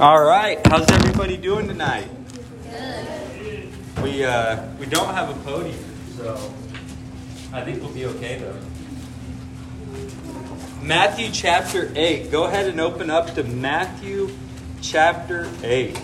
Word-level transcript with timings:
All 0.00 0.22
right, 0.22 0.64
how's 0.68 0.88
everybody 0.92 1.36
doing 1.36 1.66
tonight? 1.66 2.08
Good. 2.62 3.68
We 4.00 4.24
uh, 4.24 4.64
we 4.78 4.86
don't 4.86 5.12
have 5.12 5.28
a 5.28 5.34
podium, 5.42 5.76
so 6.16 6.34
I 7.52 7.62
think 7.62 7.82
we'll 7.82 7.90
be 7.90 8.06
okay 8.06 8.38
though. 8.38 8.54
Matthew 10.82 11.32
chapter 11.32 11.90
eight. 11.96 12.30
Go 12.30 12.44
ahead 12.44 12.68
and 12.68 12.80
open 12.80 13.10
up 13.10 13.34
to 13.34 13.42
Matthew 13.42 14.30
chapter 14.80 15.50
eight. 15.64 16.00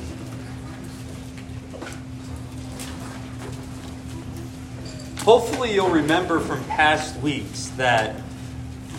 Hopefully, 5.20 5.72
you'll 5.72 5.90
remember 5.90 6.40
from 6.40 6.64
past 6.64 7.16
weeks 7.20 7.68
that 7.76 8.20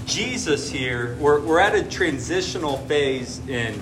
Jesus 0.06 0.72
here, 0.72 1.18
we're, 1.20 1.42
we're 1.42 1.60
at 1.60 1.76
a 1.76 1.84
transitional 1.84 2.78
phase 2.88 3.46
in 3.50 3.78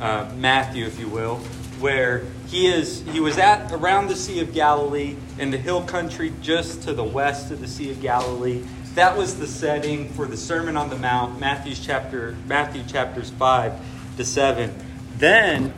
uh, 0.00 0.32
Matthew, 0.36 0.86
if 0.86 0.98
you 0.98 1.08
will, 1.08 1.36
where 1.78 2.24
he 2.48 2.66
is 2.66 3.02
he 3.12 3.20
was 3.20 3.38
at 3.38 3.70
around 3.72 4.08
the 4.08 4.16
Sea 4.16 4.40
of 4.40 4.52
Galilee 4.52 5.16
in 5.38 5.50
the 5.50 5.58
hill 5.58 5.82
country 5.82 6.32
just 6.42 6.82
to 6.82 6.92
the 6.92 7.04
west 7.04 7.50
of 7.50 7.60
the 7.60 7.68
Sea 7.68 7.90
of 7.90 8.00
Galilee. 8.00 8.64
That 8.94 9.16
was 9.16 9.38
the 9.38 9.46
setting 9.46 10.08
for 10.10 10.26
the 10.26 10.36
Sermon 10.36 10.76
on 10.76 10.90
the 10.90 10.96
Mount, 10.96 11.38
Matthew's 11.38 11.84
chapter 11.84 12.36
Matthew 12.46 12.82
chapters 12.84 13.30
five 13.30 13.74
to 14.16 14.24
seven. 14.24 14.74
Then, 15.16 15.72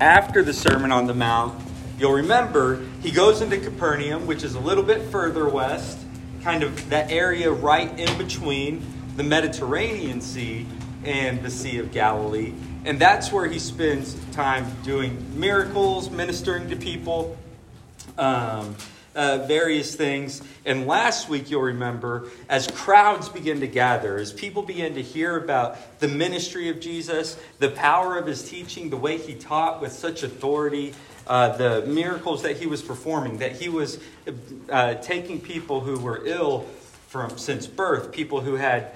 after 0.00 0.42
the 0.42 0.52
Sermon 0.52 0.92
on 0.92 1.06
the 1.06 1.14
Mount, 1.14 1.60
you'll 1.98 2.12
remember 2.12 2.84
he 3.02 3.10
goes 3.10 3.40
into 3.40 3.58
Capernaum, 3.58 4.26
which 4.26 4.44
is 4.44 4.54
a 4.54 4.60
little 4.60 4.84
bit 4.84 5.02
further 5.10 5.48
west, 5.48 5.98
kind 6.42 6.62
of 6.62 6.90
that 6.90 7.10
area 7.10 7.50
right 7.50 7.98
in 7.98 8.16
between 8.18 8.84
the 9.16 9.22
Mediterranean 9.22 10.20
Sea 10.20 10.66
and 11.04 11.42
the 11.42 11.50
Sea 11.50 11.78
of 11.78 11.90
Galilee. 11.90 12.52
And 12.84 12.98
that's 12.98 13.32
where 13.32 13.46
he 13.46 13.58
spends 13.58 14.14
time 14.32 14.66
doing 14.82 15.40
miracles, 15.40 16.10
ministering 16.10 16.68
to 16.68 16.76
people, 16.76 17.34
um, 18.18 18.76
uh, 19.14 19.46
various 19.46 19.94
things. 19.94 20.42
And 20.66 20.86
last 20.86 21.30
week, 21.30 21.50
you'll 21.50 21.62
remember, 21.62 22.28
as 22.46 22.66
crowds 22.66 23.30
begin 23.30 23.60
to 23.60 23.66
gather, 23.66 24.18
as 24.18 24.34
people 24.34 24.60
begin 24.62 24.96
to 24.96 25.02
hear 25.02 25.36
about 25.36 25.98
the 26.00 26.08
ministry 26.08 26.68
of 26.68 26.78
Jesus, 26.78 27.38
the 27.58 27.70
power 27.70 28.18
of 28.18 28.26
his 28.26 28.46
teaching, 28.46 28.90
the 28.90 28.98
way 28.98 29.16
he 29.16 29.34
taught 29.34 29.80
with 29.80 29.92
such 29.92 30.22
authority, 30.22 30.92
uh, 31.26 31.56
the 31.56 31.86
miracles 31.86 32.42
that 32.42 32.58
he 32.58 32.66
was 32.66 32.82
performing, 32.82 33.38
that 33.38 33.52
he 33.52 33.70
was 33.70 33.98
uh, 34.68 34.94
taking 34.96 35.40
people 35.40 35.80
who 35.80 35.98
were 35.98 36.20
ill 36.26 36.66
from 37.08 37.38
since 37.38 37.66
birth, 37.66 38.12
people 38.12 38.42
who 38.42 38.56
had 38.56 38.90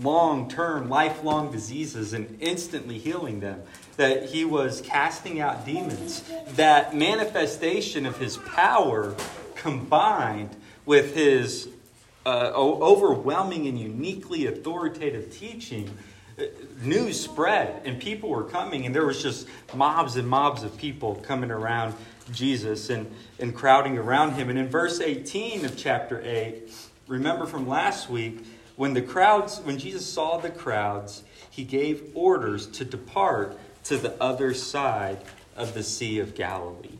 long 0.00 0.48
term, 0.48 0.88
lifelong 0.88 1.50
diseases 1.50 2.12
and 2.12 2.36
instantly 2.40 2.98
healing 2.98 3.40
them. 3.40 3.62
That 3.96 4.30
he 4.30 4.44
was 4.44 4.80
casting 4.80 5.40
out 5.40 5.64
demons. 5.64 6.22
That 6.56 6.94
manifestation 6.94 8.06
of 8.06 8.18
his 8.18 8.36
power 8.38 9.14
combined 9.54 10.56
with 10.84 11.14
his 11.14 11.68
uh, 12.26 12.52
overwhelming 12.54 13.66
and 13.66 13.78
uniquely 13.78 14.46
authoritative 14.46 15.30
teaching, 15.30 15.90
uh, 16.38 16.44
news 16.82 17.20
spread 17.20 17.82
and 17.84 18.00
people 18.00 18.30
were 18.30 18.44
coming, 18.44 18.86
and 18.86 18.94
there 18.94 19.06
was 19.06 19.22
just 19.22 19.46
mobs 19.74 20.16
and 20.16 20.26
mobs 20.26 20.62
of 20.62 20.76
people 20.76 21.16
coming 21.16 21.50
around 21.50 21.94
Jesus 22.32 22.90
and, 22.90 23.10
and 23.38 23.54
crowding 23.54 23.98
around 23.98 24.32
him. 24.32 24.48
And 24.50 24.58
in 24.58 24.68
verse 24.68 25.00
18 25.00 25.64
of 25.64 25.76
chapter 25.76 26.20
8, 26.24 26.72
remember 27.06 27.46
from 27.46 27.68
last 27.68 28.08
week, 28.08 28.44
when 28.76 28.94
the 28.94 29.02
crowds, 29.02 29.60
when 29.60 29.78
Jesus 29.78 30.06
saw 30.06 30.38
the 30.38 30.50
crowds, 30.50 31.22
he 31.48 31.64
gave 31.64 32.10
orders 32.14 32.66
to 32.66 32.84
depart 32.84 33.58
to 33.84 33.96
the 33.96 34.20
other 34.22 34.54
side 34.54 35.18
of 35.56 35.74
the 35.74 35.82
Sea 35.82 36.18
of 36.18 36.34
Galilee. 36.34 36.98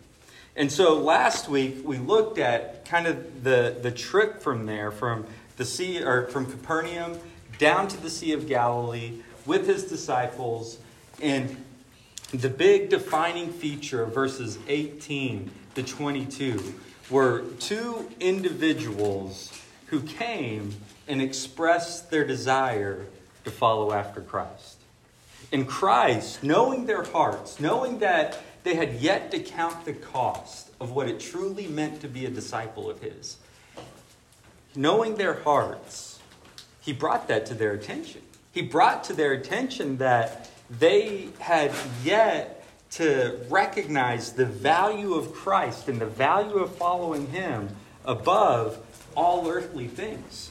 And 0.56 0.70
so 0.70 0.98
last 0.98 1.48
week 1.48 1.78
we 1.84 1.98
looked 1.98 2.38
at 2.38 2.84
kind 2.84 3.06
of 3.06 3.42
the, 3.42 3.76
the 3.82 3.90
trip 3.90 4.40
from 4.40 4.66
there, 4.66 4.92
from 4.92 5.26
the 5.56 5.64
sea 5.64 6.02
or 6.02 6.28
from 6.28 6.46
Capernaum 6.46 7.18
down 7.58 7.88
to 7.88 8.00
the 8.00 8.10
Sea 8.10 8.32
of 8.32 8.46
Galilee 8.46 9.22
with 9.46 9.66
his 9.66 9.84
disciples. 9.84 10.78
And 11.20 11.56
the 12.32 12.48
big 12.48 12.88
defining 12.88 13.52
feature 13.52 14.02
of 14.02 14.14
verses 14.14 14.58
18 14.68 15.50
to 15.74 15.82
22 15.82 16.74
were 17.10 17.42
two 17.58 18.10
individuals 18.20 19.52
who 19.86 20.00
came 20.00 20.74
and 21.08 21.20
express 21.20 22.02
their 22.02 22.24
desire 22.24 23.06
to 23.44 23.50
follow 23.50 23.92
after 23.92 24.20
Christ. 24.20 24.78
In 25.52 25.66
Christ, 25.66 26.42
knowing 26.42 26.86
their 26.86 27.04
hearts, 27.04 27.60
knowing 27.60 27.98
that 27.98 28.42
they 28.62 28.74
had 28.74 28.94
yet 28.94 29.30
to 29.30 29.40
count 29.40 29.84
the 29.84 29.92
cost 29.92 30.70
of 30.80 30.92
what 30.92 31.08
it 31.08 31.20
truly 31.20 31.66
meant 31.66 32.00
to 32.00 32.08
be 32.08 32.24
a 32.24 32.30
disciple 32.30 32.90
of 32.90 33.00
His, 33.00 33.36
knowing 34.74 35.16
their 35.16 35.34
hearts, 35.42 36.18
He 36.80 36.92
brought 36.92 37.28
that 37.28 37.46
to 37.46 37.54
their 37.54 37.72
attention. 37.72 38.22
He 38.52 38.62
brought 38.62 39.04
to 39.04 39.12
their 39.12 39.32
attention 39.32 39.98
that 39.98 40.50
they 40.70 41.28
had 41.38 41.72
yet 42.02 42.64
to 42.92 43.38
recognize 43.50 44.32
the 44.32 44.46
value 44.46 45.14
of 45.14 45.34
Christ 45.34 45.88
and 45.88 46.00
the 46.00 46.06
value 46.06 46.56
of 46.56 46.74
following 46.76 47.26
Him 47.26 47.68
above 48.04 48.78
all 49.14 49.48
earthly 49.48 49.88
things 49.88 50.50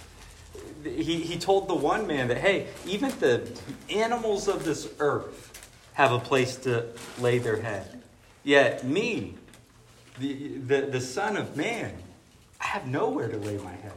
he, 0.83 1.19
he 1.21 1.37
told 1.37 1.67
the 1.67 1.75
one 1.75 2.07
man 2.07 2.27
that, 2.27 2.37
hey, 2.37 2.67
even 2.85 3.09
the 3.19 3.49
animals 3.89 4.47
of 4.47 4.65
this 4.65 4.89
earth 4.99 5.49
have 5.93 6.11
a 6.11 6.19
place 6.19 6.55
to 6.57 6.87
lay 7.19 7.37
their 7.37 7.61
head. 7.61 8.01
Yet 8.43 8.83
me, 8.83 9.35
the, 10.19 10.57
the, 10.57 10.81
the 10.81 11.01
Son 11.01 11.37
of 11.37 11.55
Man, 11.55 11.93
I 12.59 12.65
have 12.65 12.87
nowhere 12.87 13.27
to 13.29 13.37
lay 13.37 13.57
my 13.57 13.71
head. 13.71 13.93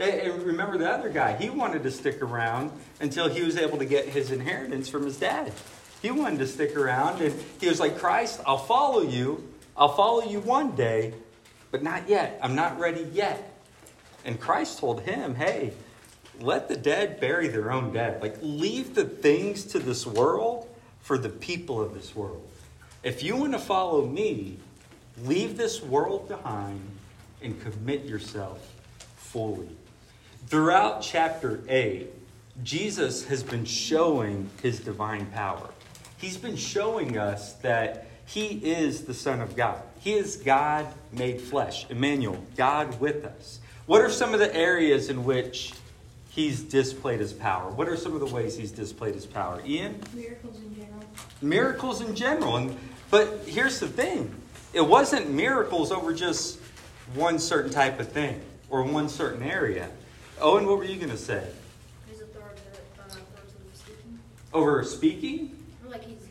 And 0.00 0.44
remember 0.44 0.78
the 0.78 0.88
other 0.88 1.08
guy, 1.08 1.36
he 1.36 1.50
wanted 1.50 1.82
to 1.82 1.90
stick 1.90 2.22
around 2.22 2.70
until 3.00 3.28
he 3.28 3.42
was 3.42 3.56
able 3.56 3.78
to 3.78 3.84
get 3.84 4.06
his 4.06 4.30
inheritance 4.30 4.88
from 4.88 5.04
his 5.04 5.18
dad. 5.18 5.52
He 6.00 6.12
wanted 6.12 6.38
to 6.38 6.46
stick 6.46 6.76
around, 6.76 7.20
and 7.20 7.34
he 7.60 7.68
was 7.68 7.80
like, 7.80 7.98
Christ, 7.98 8.40
I'll 8.46 8.58
follow 8.58 9.02
you. 9.02 9.44
I'll 9.76 9.94
follow 9.94 10.22
you 10.22 10.38
one 10.40 10.76
day, 10.76 11.14
but 11.72 11.82
not 11.82 12.08
yet. 12.08 12.38
I'm 12.42 12.54
not 12.54 12.78
ready 12.78 13.08
yet. 13.12 13.60
And 14.24 14.38
Christ 14.38 14.78
told 14.78 15.00
him, 15.00 15.34
hey, 15.34 15.72
let 16.40 16.68
the 16.68 16.76
dead 16.76 17.20
bury 17.20 17.48
their 17.48 17.72
own 17.72 17.92
dead. 17.92 18.22
Like, 18.22 18.36
leave 18.42 18.94
the 18.94 19.04
things 19.04 19.64
to 19.66 19.78
this 19.78 20.06
world 20.06 20.68
for 21.00 21.18
the 21.18 21.28
people 21.28 21.80
of 21.80 21.94
this 21.94 22.14
world. 22.14 22.46
If 23.02 23.22
you 23.22 23.36
want 23.36 23.52
to 23.52 23.58
follow 23.58 24.04
me, 24.06 24.58
leave 25.24 25.56
this 25.56 25.82
world 25.82 26.28
behind 26.28 26.80
and 27.42 27.60
commit 27.60 28.04
yourself 28.04 28.74
fully. 29.16 29.68
Throughout 30.46 31.02
chapter 31.02 31.60
8, 31.68 32.08
Jesus 32.62 33.24
has 33.26 33.42
been 33.42 33.64
showing 33.64 34.50
his 34.62 34.80
divine 34.80 35.26
power. 35.26 35.70
He's 36.18 36.36
been 36.36 36.56
showing 36.56 37.16
us 37.18 37.54
that 37.54 38.06
he 38.26 38.46
is 38.46 39.02
the 39.02 39.14
Son 39.14 39.40
of 39.40 39.56
God. 39.56 39.80
He 40.00 40.14
is 40.14 40.36
God 40.36 40.86
made 41.12 41.40
flesh, 41.40 41.86
Emmanuel, 41.88 42.42
God 42.56 43.00
with 43.00 43.24
us. 43.24 43.60
What 43.86 44.02
are 44.02 44.10
some 44.10 44.34
of 44.34 44.40
the 44.40 44.54
areas 44.54 45.08
in 45.08 45.24
which 45.24 45.72
he's 46.30 46.62
displayed 46.62 47.20
his 47.20 47.32
power. 47.32 47.70
What 47.70 47.88
are 47.88 47.96
some 47.96 48.14
of 48.14 48.20
the 48.20 48.26
ways 48.26 48.56
he's 48.56 48.70
displayed 48.70 49.14
his 49.14 49.26
power? 49.26 49.62
Ian? 49.66 50.00
Miracles 50.14 50.56
in 50.56 50.74
general. 50.74 51.04
Miracles 51.42 52.00
in 52.00 52.14
general. 52.14 52.56
And, 52.56 52.76
but 53.10 53.44
here's 53.46 53.80
the 53.80 53.88
thing 53.88 54.34
it 54.72 54.86
wasn't 54.86 55.30
miracles 55.30 55.90
over 55.90 56.12
just 56.12 56.60
one 57.14 57.38
certain 57.38 57.70
type 57.70 57.98
of 58.00 58.10
thing 58.12 58.40
or 58.70 58.82
one 58.82 59.08
certain 59.08 59.42
area. 59.42 59.88
Owen, 60.40 60.66
what 60.66 60.78
were 60.78 60.84
you 60.84 60.96
going 60.96 61.10
to 61.10 61.16
say? 61.16 61.44
His 62.08 62.20
authority, 62.20 62.60
uh, 63.00 63.14
speaking. 63.74 64.18
Over 64.52 64.84
speaking? 64.84 65.56
Like 65.88 66.04
he's, 66.04 66.28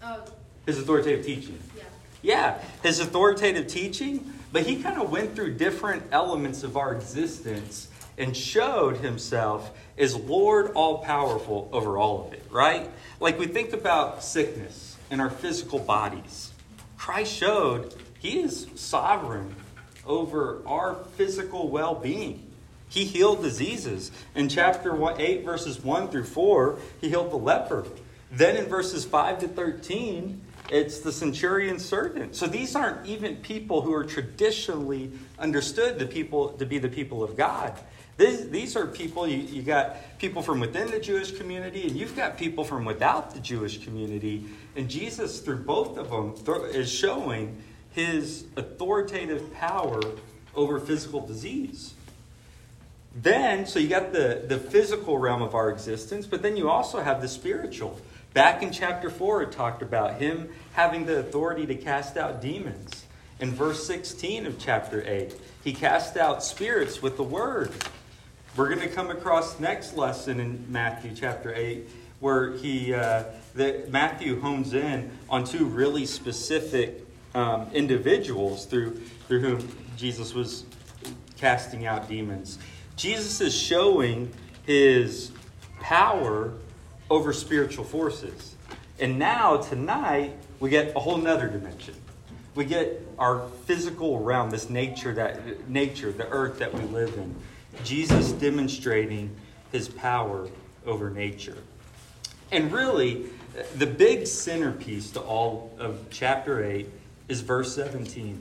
uh, 0.00 0.20
his 0.64 0.78
authoritative 0.78 1.26
teaching. 1.26 1.58
Yeah. 1.76 1.82
Yeah, 2.22 2.58
his 2.82 3.00
authoritative 3.00 3.66
teaching, 3.66 4.32
but 4.52 4.62
he 4.62 4.80
kind 4.80 5.00
of 5.00 5.10
went 5.10 5.34
through 5.34 5.54
different 5.54 6.04
elements 6.12 6.62
of 6.62 6.76
our 6.76 6.94
existence 6.94 7.88
and 8.18 8.36
showed 8.36 8.98
himself 8.98 9.70
as 9.98 10.14
Lord 10.14 10.72
all 10.74 10.98
powerful 10.98 11.68
over 11.72 11.98
all 11.98 12.26
of 12.26 12.32
it, 12.32 12.44
right? 12.50 12.90
Like 13.20 13.38
we 13.38 13.46
think 13.46 13.72
about 13.72 14.22
sickness 14.22 14.96
in 15.10 15.20
our 15.20 15.30
physical 15.30 15.78
bodies. 15.78 16.52
Christ 16.96 17.34
showed 17.34 17.94
he 18.18 18.40
is 18.40 18.66
sovereign 18.76 19.54
over 20.06 20.62
our 20.66 20.94
physical 21.16 21.68
well 21.68 21.94
being. 21.94 22.48
He 22.88 23.04
healed 23.04 23.42
diseases. 23.42 24.12
In 24.34 24.48
chapter 24.48 24.94
8, 25.18 25.44
verses 25.44 25.82
1 25.82 26.08
through 26.08 26.24
4, 26.24 26.78
he 27.00 27.08
healed 27.08 27.30
the 27.30 27.38
leper. 27.38 27.86
Then 28.30 28.56
in 28.56 28.66
verses 28.66 29.04
5 29.04 29.40
to 29.40 29.48
13, 29.48 30.42
it's 30.70 31.00
the 31.00 31.12
centurion's 31.12 31.84
servant. 31.84 32.36
So 32.36 32.46
these 32.46 32.76
aren't 32.76 33.06
even 33.06 33.36
people 33.36 33.80
who 33.80 33.94
are 33.94 34.04
traditionally 34.04 35.10
understood 35.38 35.98
the 35.98 36.06
people, 36.06 36.50
to 36.50 36.66
be 36.66 36.78
the 36.78 36.88
people 36.88 37.22
of 37.22 37.36
God. 37.36 37.72
This, 38.16 38.46
these 38.46 38.76
are 38.76 38.86
people, 38.86 39.26
you, 39.26 39.38
you 39.38 39.62
got 39.62 40.18
people 40.18 40.42
from 40.42 40.60
within 40.60 40.90
the 40.90 41.00
Jewish 41.00 41.32
community, 41.32 41.86
and 41.86 41.96
you've 41.96 42.14
got 42.14 42.36
people 42.36 42.62
from 42.62 42.84
without 42.84 43.34
the 43.34 43.40
Jewish 43.40 43.84
community. 43.84 44.44
And 44.76 44.88
Jesus, 44.88 45.40
through 45.40 45.64
both 45.64 45.96
of 45.96 46.10
them, 46.10 46.34
th- 46.34 46.74
is 46.74 46.92
showing 46.92 47.62
his 47.90 48.44
authoritative 48.56 49.52
power 49.54 50.00
over 50.54 50.78
physical 50.78 51.26
disease. 51.26 51.94
Then, 53.14 53.66
so 53.66 53.78
you 53.78 53.88
got 53.88 54.12
the, 54.12 54.44
the 54.46 54.58
physical 54.58 55.18
realm 55.18 55.42
of 55.42 55.54
our 55.54 55.70
existence, 55.70 56.26
but 56.26 56.42
then 56.42 56.56
you 56.56 56.70
also 56.70 57.00
have 57.00 57.20
the 57.20 57.28
spiritual. 57.28 57.98
Back 58.32 58.62
in 58.62 58.72
chapter 58.72 59.10
4, 59.10 59.42
it 59.42 59.52
talked 59.52 59.82
about 59.82 60.18
him 60.18 60.48
having 60.72 61.04
the 61.04 61.18
authority 61.18 61.66
to 61.66 61.74
cast 61.74 62.16
out 62.16 62.40
demons. 62.40 63.04
In 63.40 63.52
verse 63.52 63.86
16 63.86 64.46
of 64.46 64.58
chapter 64.58 65.02
8, 65.06 65.34
he 65.62 65.74
cast 65.74 66.16
out 66.16 66.42
spirits 66.42 67.02
with 67.02 67.16
the 67.16 67.22
word. 67.22 67.70
We're 68.54 68.68
going 68.68 68.86
to 68.86 68.94
come 68.94 69.08
across 69.08 69.58
next 69.60 69.96
lesson 69.96 70.38
in 70.38 70.70
Matthew 70.70 71.12
chapter 71.14 71.54
8 71.54 71.88
where 72.20 72.52
he 72.52 72.92
uh, 72.92 73.24
the, 73.54 73.86
Matthew 73.88 74.40
hones 74.40 74.74
in 74.74 75.10
on 75.30 75.44
two 75.44 75.64
really 75.64 76.04
specific 76.04 77.06
um, 77.34 77.70
individuals 77.72 78.66
through 78.66 79.00
through 79.26 79.40
whom 79.40 79.76
Jesus 79.96 80.34
was 80.34 80.64
casting 81.38 81.86
out 81.86 82.10
demons. 82.10 82.58
Jesus 82.94 83.40
is 83.40 83.54
showing 83.54 84.30
his 84.66 85.32
power 85.80 86.52
over 87.08 87.32
spiritual 87.32 87.84
forces. 87.84 88.54
And 89.00 89.18
now, 89.18 89.56
tonight, 89.56 90.36
we 90.60 90.68
get 90.68 90.94
a 90.94 91.00
whole 91.00 91.16
nother 91.16 91.48
dimension. 91.48 91.94
We 92.54 92.66
get 92.66 93.00
our 93.18 93.48
physical 93.64 94.18
realm, 94.18 94.50
this 94.50 94.68
nature 94.68 95.14
that 95.14 95.70
nature, 95.70 96.12
the 96.12 96.28
earth 96.28 96.58
that 96.58 96.74
we 96.74 96.82
live 96.82 97.16
in. 97.16 97.34
Jesus 97.84 98.32
demonstrating 98.32 99.34
his 99.70 99.88
power 99.88 100.48
over 100.86 101.10
nature. 101.10 101.58
And 102.50 102.72
really, 102.72 103.26
the 103.76 103.86
big 103.86 104.26
centerpiece 104.26 105.10
to 105.12 105.20
all 105.20 105.74
of 105.78 106.04
chapter 106.10 106.64
8 106.64 106.88
is 107.28 107.40
verse 107.40 107.74
17. 107.74 108.38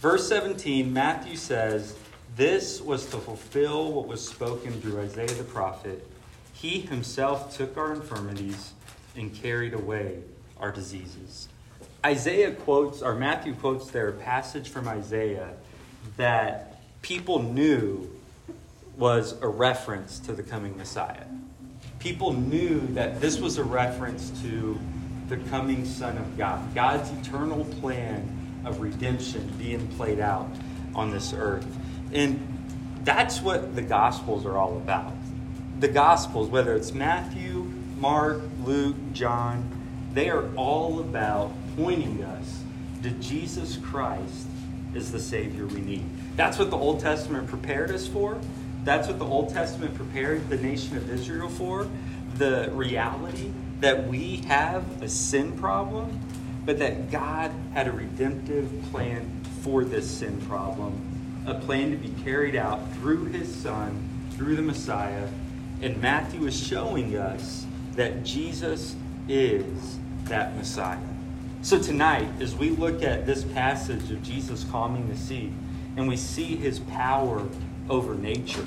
Verse 0.00 0.26
17, 0.28 0.92
Matthew 0.92 1.36
says, 1.36 1.96
This 2.34 2.80
was 2.80 3.06
to 3.06 3.18
fulfill 3.18 3.92
what 3.92 4.08
was 4.08 4.26
spoken 4.26 4.72
through 4.80 5.00
Isaiah 5.00 5.26
the 5.28 5.44
prophet. 5.44 6.06
He 6.54 6.80
himself 6.80 7.56
took 7.56 7.76
our 7.76 7.92
infirmities 7.92 8.72
and 9.16 9.34
carried 9.34 9.74
away 9.74 10.22
our 10.58 10.72
diseases. 10.72 11.48
Isaiah 12.04 12.52
quotes, 12.52 13.02
or 13.02 13.14
Matthew 13.14 13.54
quotes 13.54 13.90
there 13.90 14.08
a 14.08 14.12
passage 14.12 14.68
from 14.68 14.88
Isaiah 14.88 15.50
that 16.16 16.80
people 17.02 17.42
knew 17.42 18.10
was 18.96 19.40
a 19.42 19.48
reference 19.48 20.18
to 20.20 20.32
the 20.32 20.42
coming 20.42 20.76
Messiah. 20.76 21.24
People 21.98 22.32
knew 22.32 22.80
that 22.88 23.20
this 23.20 23.38
was 23.38 23.58
a 23.58 23.64
reference 23.64 24.30
to 24.42 24.78
the 25.28 25.36
coming 25.48 25.84
Son 25.84 26.16
of 26.18 26.36
God, 26.36 26.74
God's 26.74 27.10
eternal 27.10 27.64
plan 27.80 28.62
of 28.64 28.80
redemption 28.80 29.52
being 29.58 29.86
played 29.96 30.20
out 30.20 30.48
on 30.94 31.10
this 31.10 31.32
earth. 31.32 31.66
And 32.12 32.48
that's 33.04 33.40
what 33.40 33.74
the 33.74 33.82
Gospels 33.82 34.44
are 34.44 34.56
all 34.56 34.76
about. 34.76 35.12
The 35.80 35.88
Gospels, 35.88 36.48
whether 36.48 36.74
it's 36.76 36.92
Matthew, 36.92 37.70
Mark, 37.98 38.40
Luke, 38.64 38.96
John, 39.12 39.68
they 40.12 40.28
are 40.28 40.44
all 40.54 41.00
about 41.00 41.52
pointing 41.76 42.22
us 42.22 42.62
to 43.02 43.10
Jesus 43.10 43.78
Christ 43.78 44.46
as 44.94 45.10
the 45.10 45.18
Savior 45.18 45.66
we 45.66 45.80
need. 45.80 46.04
That's 46.36 46.58
what 46.58 46.70
the 46.70 46.76
Old 46.76 47.00
Testament 47.00 47.48
prepared 47.48 47.90
us 47.90 48.06
for. 48.06 48.38
That's 48.84 49.06
what 49.06 49.18
the 49.18 49.24
Old 49.24 49.50
Testament 49.50 49.94
prepared 49.94 50.48
the 50.48 50.56
nation 50.56 50.96
of 50.96 51.08
Israel 51.10 51.48
for. 51.48 51.88
The 52.36 52.70
reality 52.72 53.52
that 53.80 54.08
we 54.08 54.38
have 54.48 55.02
a 55.02 55.08
sin 55.08 55.56
problem, 55.58 56.18
but 56.64 56.78
that 56.78 57.10
God 57.10 57.52
had 57.74 57.88
a 57.88 57.92
redemptive 57.92 58.70
plan 58.90 59.44
for 59.62 59.84
this 59.84 60.10
sin 60.10 60.40
problem, 60.42 61.44
a 61.46 61.54
plan 61.54 61.90
to 61.90 61.96
be 61.96 62.08
carried 62.24 62.56
out 62.56 62.92
through 62.94 63.26
his 63.26 63.52
Son, 63.52 64.08
through 64.32 64.56
the 64.56 64.62
Messiah. 64.62 65.28
And 65.80 66.00
Matthew 66.00 66.46
is 66.46 66.66
showing 66.66 67.16
us 67.16 67.66
that 67.96 68.24
Jesus 68.24 68.96
is 69.28 69.98
that 70.24 70.56
Messiah. 70.56 70.98
So 71.62 71.80
tonight, 71.80 72.28
as 72.40 72.56
we 72.56 72.70
look 72.70 73.02
at 73.02 73.26
this 73.26 73.44
passage 73.44 74.10
of 74.10 74.22
Jesus 74.22 74.64
calming 74.64 75.08
the 75.08 75.16
sea, 75.16 75.52
and 75.96 76.08
we 76.08 76.16
see 76.16 76.56
his 76.56 76.80
power 76.80 77.46
over 77.88 78.14
nature. 78.14 78.64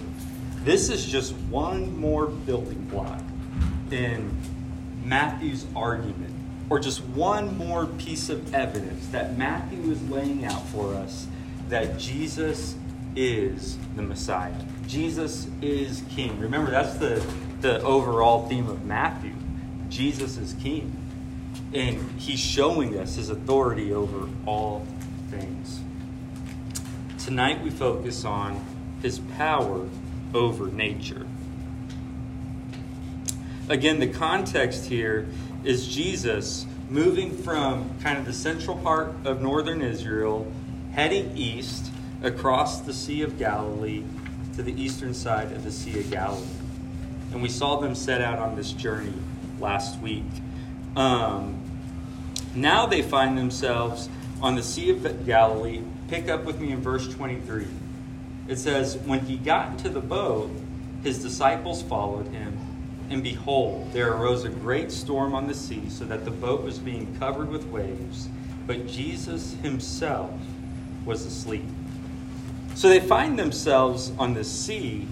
This 0.63 0.89
is 0.89 1.05
just 1.05 1.33
one 1.49 1.97
more 1.99 2.27
building 2.27 2.85
block 2.85 3.21
in 3.91 4.35
Matthew's 5.03 5.65
argument, 5.75 6.33
or 6.69 6.79
just 6.79 7.01
one 7.01 7.57
more 7.57 7.85
piece 7.85 8.29
of 8.29 8.53
evidence 8.53 9.07
that 9.07 9.37
Matthew 9.37 9.91
is 9.91 10.01
laying 10.09 10.45
out 10.45 10.65
for 10.67 10.95
us 10.95 11.27
that 11.69 11.97
Jesus 11.97 12.75
is 13.15 13.77
the 13.95 14.01
Messiah. 14.01 14.53
Jesus 14.87 15.47
is 15.61 16.03
King. 16.09 16.39
Remember, 16.39 16.71
that's 16.71 16.97
the, 16.97 17.25
the 17.61 17.81
overall 17.81 18.47
theme 18.47 18.67
of 18.67 18.85
Matthew. 18.85 19.33
Jesus 19.89 20.37
is 20.37 20.53
King. 20.61 20.95
And 21.73 22.19
he's 22.19 22.39
showing 22.39 22.97
us 22.97 23.15
his 23.15 23.29
authority 23.29 23.93
over 23.93 24.29
all 24.45 24.85
things. 25.29 25.81
Tonight 27.17 27.61
we 27.63 27.69
focus 27.69 28.25
on 28.25 28.63
his 29.05 29.19
power 29.37 29.87
over 30.33 30.65
nature. 30.65 31.27
Again, 33.69 33.99
the 33.99 34.07
context 34.07 34.85
here 34.85 35.27
is 35.63 35.87
Jesus 35.87 36.65
moving 36.89 37.37
from 37.37 37.87
kind 37.99 38.17
of 38.17 38.25
the 38.25 38.33
central 38.33 38.75
part 38.77 39.13
of 39.23 39.43
northern 39.43 39.83
Israel, 39.83 40.51
heading 40.93 41.37
east 41.37 41.91
across 42.23 42.81
the 42.81 42.93
Sea 42.93 43.21
of 43.21 43.37
Galilee 43.37 44.03
to 44.55 44.63
the 44.63 44.73
eastern 44.73 45.13
side 45.13 45.51
of 45.51 45.63
the 45.63 45.71
Sea 45.71 45.99
of 45.99 46.09
Galilee. 46.09 46.47
And 47.31 47.43
we 47.43 47.49
saw 47.49 47.79
them 47.79 47.93
set 47.93 48.21
out 48.21 48.39
on 48.39 48.55
this 48.55 48.71
journey 48.71 49.13
last 49.59 49.99
week. 49.99 50.23
Um, 50.95 51.61
now 52.55 52.87
they 52.87 53.03
find 53.03 53.37
themselves 53.37 54.09
on 54.41 54.55
the 54.55 54.63
Sea 54.63 54.89
of 54.89 55.27
Galilee. 55.27 55.83
Pick 56.07 56.27
up 56.27 56.43
with 56.43 56.59
me 56.59 56.71
in 56.71 56.81
verse 56.81 57.07
23. 57.13 57.67
It 58.47 58.57
says, 58.57 58.97
When 58.97 59.19
he 59.19 59.37
got 59.37 59.69
into 59.69 59.89
the 59.89 60.01
boat, 60.01 60.51
his 61.03 61.21
disciples 61.21 61.81
followed 61.83 62.27
him. 62.27 62.57
And 63.09 63.21
behold, 63.21 63.91
there 63.93 64.13
arose 64.13 64.43
a 64.45 64.49
great 64.49 64.91
storm 64.91 65.35
on 65.35 65.47
the 65.47 65.53
sea, 65.53 65.89
so 65.89 66.05
that 66.05 66.25
the 66.25 66.31
boat 66.31 66.63
was 66.63 66.79
being 66.79 67.15
covered 67.19 67.49
with 67.49 67.65
waves. 67.67 68.29
But 68.65 68.87
Jesus 68.87 69.53
himself 69.61 70.31
was 71.05 71.25
asleep. 71.25 71.65
So 72.73 72.89
they 72.89 72.99
find 72.99 73.37
themselves 73.37 74.11
on 74.17 74.33
the 74.33 74.43
sea, 74.43 75.07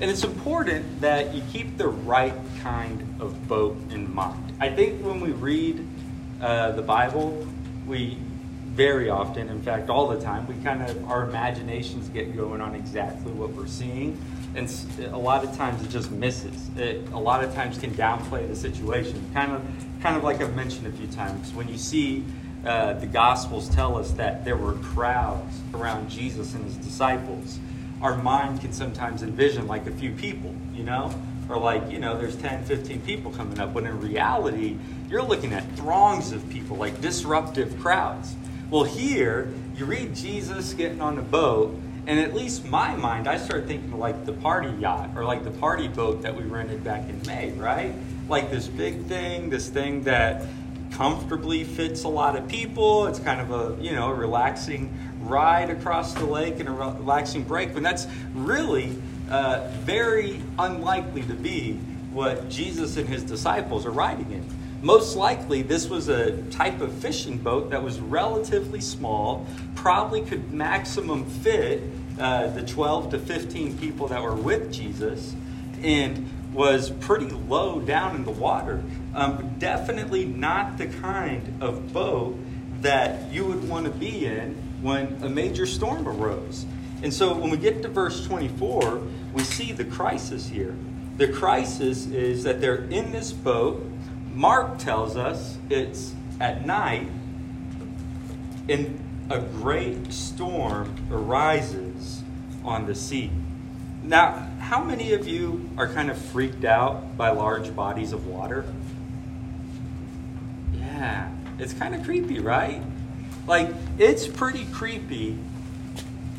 and 0.00 0.10
it's 0.10 0.24
important 0.24 1.00
that 1.00 1.34
you 1.34 1.42
keep 1.52 1.78
the 1.78 1.88
right 1.88 2.34
kind 2.60 3.00
of 3.20 3.48
boat 3.48 3.76
in 3.90 4.12
mind. 4.12 4.52
I 4.60 4.68
think 4.70 5.02
when 5.04 5.20
we 5.20 5.30
read 5.30 5.86
uh, 6.40 6.72
the 6.72 6.82
Bible, 6.82 7.46
we 7.86 8.18
very 8.78 9.10
often, 9.10 9.48
in 9.48 9.60
fact, 9.60 9.90
all 9.90 10.06
the 10.06 10.20
time, 10.20 10.46
we 10.46 10.54
kind 10.62 10.80
of, 10.88 11.10
our 11.10 11.24
imaginations 11.28 12.08
get 12.10 12.36
going 12.36 12.60
on 12.60 12.76
exactly 12.76 13.32
what 13.32 13.50
we're 13.50 13.66
seeing. 13.66 14.16
And 14.54 14.72
a 15.12 15.18
lot 15.18 15.42
of 15.42 15.54
times 15.56 15.82
it 15.82 15.90
just 15.90 16.12
misses. 16.12 16.70
It, 16.76 17.04
a 17.12 17.18
lot 17.18 17.42
of 17.42 17.52
times 17.52 17.76
can 17.76 17.90
downplay 17.94 18.46
the 18.46 18.54
situation. 18.54 19.28
Kind 19.34 19.50
of, 19.50 19.62
kind 20.00 20.16
of 20.16 20.22
like 20.22 20.40
I've 20.40 20.54
mentioned 20.54 20.86
a 20.86 20.92
few 20.92 21.08
times, 21.08 21.52
when 21.54 21.68
you 21.68 21.76
see 21.76 22.24
uh, 22.64 22.92
the 22.92 23.06
Gospels 23.06 23.68
tell 23.68 23.98
us 23.98 24.12
that 24.12 24.44
there 24.44 24.56
were 24.56 24.74
crowds 24.74 25.58
around 25.74 26.08
Jesus 26.08 26.54
and 26.54 26.64
his 26.64 26.76
disciples, 26.76 27.58
our 28.00 28.16
mind 28.16 28.60
can 28.60 28.72
sometimes 28.72 29.24
envision 29.24 29.66
like 29.66 29.88
a 29.88 29.92
few 29.92 30.12
people, 30.12 30.54
you 30.72 30.84
know? 30.84 31.12
Or 31.48 31.58
like, 31.58 31.90
you 31.90 31.98
know, 31.98 32.16
there's 32.16 32.36
10, 32.36 32.64
15 32.64 33.00
people 33.00 33.32
coming 33.32 33.58
up, 33.58 33.72
when 33.72 33.86
in 33.86 34.00
reality, 34.00 34.76
you're 35.10 35.24
looking 35.24 35.52
at 35.52 35.68
throngs 35.72 36.30
of 36.30 36.48
people, 36.48 36.76
like 36.76 37.00
disruptive 37.00 37.76
crowds. 37.80 38.36
Well, 38.70 38.84
here, 38.84 39.48
you 39.76 39.86
read 39.86 40.14
Jesus 40.14 40.74
getting 40.74 41.00
on 41.00 41.16
a 41.16 41.22
boat, 41.22 41.74
and 42.06 42.20
at 42.20 42.34
least 42.34 42.66
my 42.66 42.94
mind, 42.96 43.26
I 43.26 43.38
start 43.38 43.66
thinking 43.66 43.98
like 43.98 44.26
the 44.26 44.34
party 44.34 44.68
yacht 44.78 45.08
or 45.16 45.24
like 45.24 45.42
the 45.42 45.50
party 45.52 45.88
boat 45.88 46.20
that 46.20 46.36
we 46.36 46.44
rented 46.44 46.84
back 46.84 47.08
in 47.08 47.18
May, 47.26 47.50
right? 47.52 47.94
Like 48.28 48.50
this 48.50 48.68
big 48.68 49.06
thing, 49.06 49.48
this 49.48 49.70
thing 49.70 50.02
that 50.04 50.44
comfortably 50.90 51.64
fits 51.64 52.04
a 52.04 52.08
lot 52.08 52.36
of 52.36 52.46
people. 52.46 53.06
It's 53.06 53.18
kind 53.18 53.40
of 53.40 53.50
a, 53.52 53.82
you 53.82 53.92
know, 53.92 54.10
relaxing 54.10 54.94
ride 55.22 55.70
across 55.70 56.12
the 56.12 56.26
lake 56.26 56.60
and 56.60 56.68
a 56.68 56.72
relaxing 56.72 57.44
break. 57.44 57.72
But 57.72 57.82
that's 57.82 58.06
really 58.34 58.98
uh, 59.30 59.70
very 59.80 60.42
unlikely 60.58 61.22
to 61.22 61.34
be 61.34 61.80
what 62.12 62.50
Jesus 62.50 62.98
and 62.98 63.08
his 63.08 63.22
disciples 63.22 63.86
are 63.86 63.92
riding 63.92 64.30
in. 64.30 64.57
Most 64.80 65.16
likely, 65.16 65.62
this 65.62 65.88
was 65.88 66.08
a 66.08 66.40
type 66.50 66.80
of 66.80 66.92
fishing 66.92 67.38
boat 67.38 67.70
that 67.70 67.82
was 67.82 67.98
relatively 67.98 68.80
small, 68.80 69.46
probably 69.74 70.22
could 70.22 70.52
maximum 70.52 71.24
fit 71.24 71.82
uh, 72.20 72.48
the 72.48 72.62
12 72.62 73.10
to 73.10 73.18
15 73.18 73.78
people 73.78 74.08
that 74.08 74.22
were 74.22 74.34
with 74.34 74.72
Jesus 74.72 75.34
and 75.82 76.30
was 76.52 76.90
pretty 76.90 77.28
low 77.28 77.80
down 77.80 78.16
in 78.16 78.24
the 78.24 78.30
water. 78.30 78.82
Um, 79.14 79.54
definitely 79.58 80.24
not 80.24 80.78
the 80.78 80.86
kind 80.86 81.62
of 81.62 81.92
boat 81.92 82.38
that 82.80 83.32
you 83.32 83.44
would 83.44 83.68
want 83.68 83.86
to 83.86 83.92
be 83.92 84.26
in 84.26 84.54
when 84.80 85.22
a 85.22 85.28
major 85.28 85.66
storm 85.66 86.06
arose. 86.06 86.64
And 87.02 87.12
so 87.12 87.34
when 87.34 87.50
we 87.50 87.56
get 87.56 87.82
to 87.82 87.88
verse 87.88 88.24
24, 88.26 89.02
we 89.32 89.42
see 89.42 89.72
the 89.72 89.84
crisis 89.84 90.48
here. 90.48 90.74
The 91.16 91.28
crisis 91.28 92.06
is 92.06 92.44
that 92.44 92.60
they're 92.60 92.84
in 92.84 93.12
this 93.12 93.32
boat. 93.32 93.84
Mark 94.38 94.78
tells 94.78 95.16
us 95.16 95.58
it's 95.68 96.14
at 96.38 96.64
night, 96.64 97.08
and 98.68 99.00
a 99.28 99.40
great 99.40 100.12
storm 100.12 100.94
arises 101.10 102.22
on 102.64 102.86
the 102.86 102.94
sea. 102.94 103.32
Now, 104.04 104.48
how 104.60 104.80
many 104.84 105.12
of 105.12 105.26
you 105.26 105.68
are 105.76 105.88
kind 105.88 106.08
of 106.08 106.16
freaked 106.16 106.64
out 106.64 107.16
by 107.16 107.30
large 107.30 107.74
bodies 107.74 108.12
of 108.12 108.28
water? 108.28 108.64
Yeah, 110.72 111.32
it's 111.58 111.72
kind 111.72 111.96
of 111.96 112.04
creepy, 112.04 112.38
right? 112.38 112.80
Like, 113.48 113.70
it's 113.98 114.28
pretty 114.28 114.66
creepy 114.66 115.36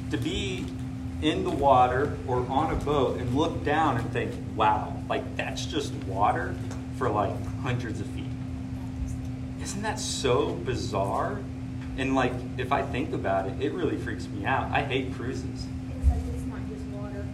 to 0.10 0.18
be 0.18 0.65
in 1.22 1.44
the 1.44 1.50
water 1.50 2.18
or 2.27 2.48
on 2.50 2.72
a 2.72 2.77
boat 2.77 3.18
and 3.18 3.36
look 3.36 3.65
down 3.65 3.98
and 3.98 4.10
think, 4.13 4.34
wow, 4.56 4.96
like 5.10 5.36
that's 5.36 5.65
just 5.65 5.94
water 6.06 6.56
for 7.00 7.10
like 7.10 7.32
hundreds 7.62 8.01
of 8.01 8.08
feet. 8.08 8.25
Isn't 9.63 9.82
that 9.82 10.00
so 10.00 10.53
bizarre? 10.53 11.39
And 11.98 12.13
like, 12.13 12.34
if 12.58 12.74
I 12.74 12.82
think 12.82 13.13
about 13.13 13.48
it, 13.48 13.53
it 13.62 13.74
really 13.74 13.98
freaks 13.98 14.27
me 14.27 14.46
out. 14.46 14.70
I 14.72 14.84
hate 14.84 15.13
cruises. 15.15 15.65
Except 16.01 16.20
it's 16.34 16.46
not 16.46 16.60
just 16.70 16.86
water. 16.88 17.25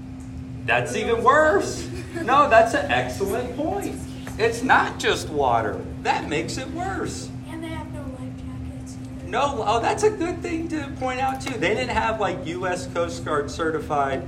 That's 0.66 0.96
even 0.96 1.24
worse. 1.24 1.90
No, 2.24 2.48
that's 2.50 2.76
an 2.76 2.92
excellent 2.92 3.58
point. 3.58 4.00
It's 4.38 4.62
not 4.62 5.00
just 5.00 5.30
water. 5.30 5.82
That 6.04 6.30
makes 6.30 6.58
it 6.58 6.70
worse. 6.72 7.30
And 7.50 7.64
they 7.64 7.70
have 7.70 7.92
no 7.92 8.02
life 8.02 8.34
jackets 8.38 8.98
either. 9.18 9.30
No, 9.30 9.64
oh, 9.66 9.80
that's 9.80 10.04
a 10.04 10.12
good 10.12 10.42
thing 10.42 10.68
to 10.70 10.92
point 11.00 11.20
out 11.20 11.42
too. 11.42 11.58
They 11.58 11.74
didn't 11.74 11.90
have 11.90 12.20
like 12.20 12.46
U.S. 12.46 12.88
Coast 12.88 13.26
Guard 13.26 13.50
certified. 13.50 14.28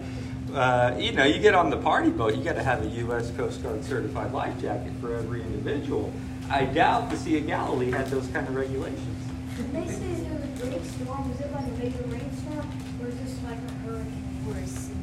Uh, 0.53 0.95
you 0.97 1.11
know, 1.11 1.25
you 1.25 1.39
get 1.39 1.53
on 1.53 1.69
the 1.69 1.77
party 1.77 2.09
boat, 2.09 2.35
you 2.35 2.43
got 2.43 2.55
to 2.55 2.63
have 2.63 2.83
a 2.83 2.87
U.S. 2.87 3.31
Coast 3.31 3.61
Guard 3.61 3.83
certified 3.83 4.31
life 4.31 4.59
jacket 4.61 4.93
for 5.01 5.15
every 5.15 5.41
individual. 5.41 6.11
I 6.49 6.65
doubt 6.65 7.09
the 7.09 7.17
Sea 7.17 7.39
of 7.39 7.47
Galilee 7.47 7.91
had 7.91 8.07
those 8.07 8.27
kind 8.27 8.47
of 8.47 8.55
regulations. 8.55 9.25
Did 9.57 9.73
they 9.73 9.87
say 9.87 10.13
there 10.23 10.33
was 10.33 10.43
a 10.43 10.65
great 10.65 10.85
storm? 10.85 11.29
Was 11.29 11.41
it 11.41 11.51
like 11.51 11.65
a 11.65 11.71
major 11.71 12.03
rainstorm? 12.03 12.69
Or 13.01 13.07
is 13.07 13.15
this 13.19 13.43
like 13.43 13.57
a 13.57 13.71
hurricane? 13.85 14.45
Or 14.47 14.57
a 14.57 14.67
sea? 14.67 14.93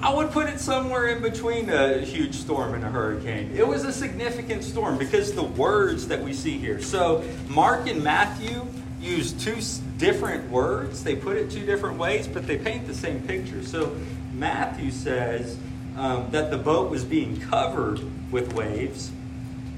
I 0.00 0.12
would 0.12 0.32
put 0.32 0.50
it 0.50 0.60
somewhere 0.60 1.08
in 1.08 1.22
between 1.22 1.70
a 1.70 1.98
huge 2.00 2.34
storm 2.34 2.74
and 2.74 2.84
a 2.84 2.88
hurricane. 2.88 3.52
It 3.56 3.66
was 3.66 3.84
a 3.84 3.92
significant 3.92 4.62
storm 4.62 4.98
because 4.98 5.32
the 5.32 5.44
words 5.44 6.08
that 6.08 6.22
we 6.22 6.34
see 6.34 6.58
here. 6.58 6.82
So, 6.82 7.24
Mark 7.48 7.88
and 7.88 8.04
Matthew 8.04 8.66
use 9.00 9.32
two 9.32 9.56
different 9.96 10.50
words. 10.50 11.02
They 11.02 11.16
put 11.16 11.36
it 11.36 11.50
two 11.50 11.64
different 11.64 11.96
ways, 11.98 12.26
but 12.26 12.46
they 12.46 12.58
paint 12.58 12.86
the 12.86 12.94
same 12.94 13.22
picture. 13.22 13.62
So, 13.62 13.96
Matthew 14.34 14.90
says 14.90 15.56
um, 15.96 16.28
that 16.30 16.50
the 16.50 16.58
boat 16.58 16.90
was 16.90 17.04
being 17.04 17.40
covered 17.40 18.00
with 18.32 18.52
waves. 18.54 19.10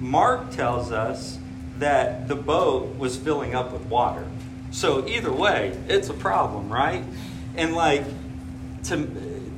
Mark 0.00 0.50
tells 0.50 0.92
us 0.92 1.38
that 1.78 2.28
the 2.28 2.36
boat 2.36 2.96
was 2.96 3.16
filling 3.16 3.54
up 3.54 3.72
with 3.72 3.84
water. 3.86 4.26
So, 4.70 5.06
either 5.06 5.32
way, 5.32 5.78
it's 5.88 6.08
a 6.08 6.14
problem, 6.14 6.70
right? 6.70 7.04
And 7.56 7.74
like, 7.74 8.04
to, 8.84 8.96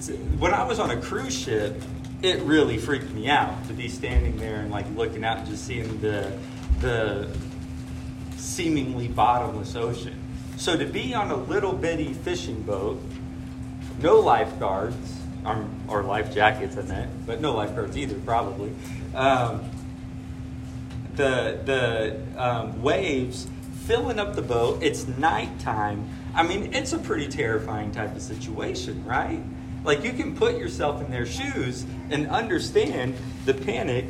to 0.02 0.12
when 0.38 0.52
I 0.52 0.64
was 0.64 0.78
on 0.78 0.90
a 0.90 1.00
cruise 1.00 1.36
ship, 1.36 1.82
it 2.22 2.40
really 2.42 2.78
freaked 2.78 3.10
me 3.10 3.28
out 3.28 3.66
to 3.68 3.72
be 3.72 3.88
standing 3.88 4.36
there 4.36 4.56
and 4.56 4.70
like 4.70 4.86
looking 4.96 5.24
out 5.24 5.38
and 5.38 5.48
just 5.48 5.64
seeing 5.64 6.00
the 6.00 6.32
the 6.80 7.28
seemingly 8.36 9.08
bottomless 9.08 9.74
ocean. 9.76 10.20
So 10.56 10.76
to 10.76 10.84
be 10.84 11.14
on 11.14 11.30
a 11.30 11.36
little 11.36 11.72
bitty 11.72 12.12
fishing 12.12 12.62
boat, 12.62 13.00
no 14.00 14.20
lifeguards 14.20 15.18
um, 15.44 15.82
or 15.88 16.02
life 16.02 16.34
jackets, 16.34 16.76
I 16.76 16.82
meant, 16.82 17.26
but 17.26 17.40
no 17.40 17.54
lifeguards 17.54 17.96
either, 17.96 18.18
probably. 18.20 18.72
Um, 19.14 19.70
the 21.16 21.58
the 21.64 22.42
um, 22.42 22.82
waves 22.82 23.46
filling 23.86 24.18
up 24.18 24.34
the 24.34 24.42
boat. 24.42 24.82
It's 24.82 25.06
nighttime. 25.06 26.08
I 26.34 26.42
mean, 26.42 26.74
it's 26.74 26.92
a 26.92 26.98
pretty 26.98 27.26
terrifying 27.28 27.90
type 27.90 28.14
of 28.14 28.22
situation, 28.22 29.04
right? 29.04 29.42
Like 29.84 30.04
you 30.04 30.12
can 30.12 30.36
put 30.36 30.58
yourself 30.58 31.02
in 31.02 31.10
their 31.10 31.26
shoes 31.26 31.84
and 32.10 32.28
understand 32.28 33.16
the 33.46 33.54
panic 33.54 34.04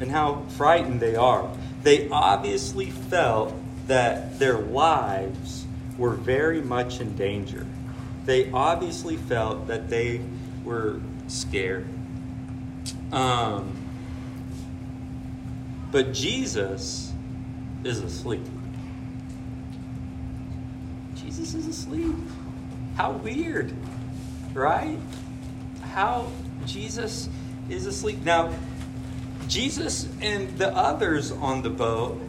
and 0.00 0.10
how 0.10 0.44
frightened 0.50 1.00
they 1.00 1.16
are. 1.16 1.50
They 1.82 2.08
obviously 2.08 2.90
felt 2.90 3.54
that 3.86 4.38
their 4.38 4.58
lives 4.58 5.66
were 5.98 6.14
very 6.14 6.62
much 6.62 7.00
in 7.00 7.16
danger. 7.16 7.66
They 8.30 8.48
obviously 8.52 9.16
felt 9.16 9.66
that 9.66 9.90
they 9.90 10.20
were 10.64 11.00
scared. 11.26 11.88
Um, 13.10 13.76
but 15.90 16.12
Jesus 16.12 17.12
is 17.82 17.98
asleep. 17.98 18.44
Jesus 21.16 21.54
is 21.54 21.66
asleep. 21.66 22.14
How 22.94 23.10
weird, 23.10 23.72
right? 24.54 25.00
How 25.82 26.30
Jesus 26.66 27.28
is 27.68 27.84
asleep. 27.84 28.22
Now, 28.24 28.54
Jesus 29.48 30.08
and 30.20 30.56
the 30.56 30.68
others 30.68 31.32
on 31.32 31.62
the 31.62 31.70
boat 31.70 32.22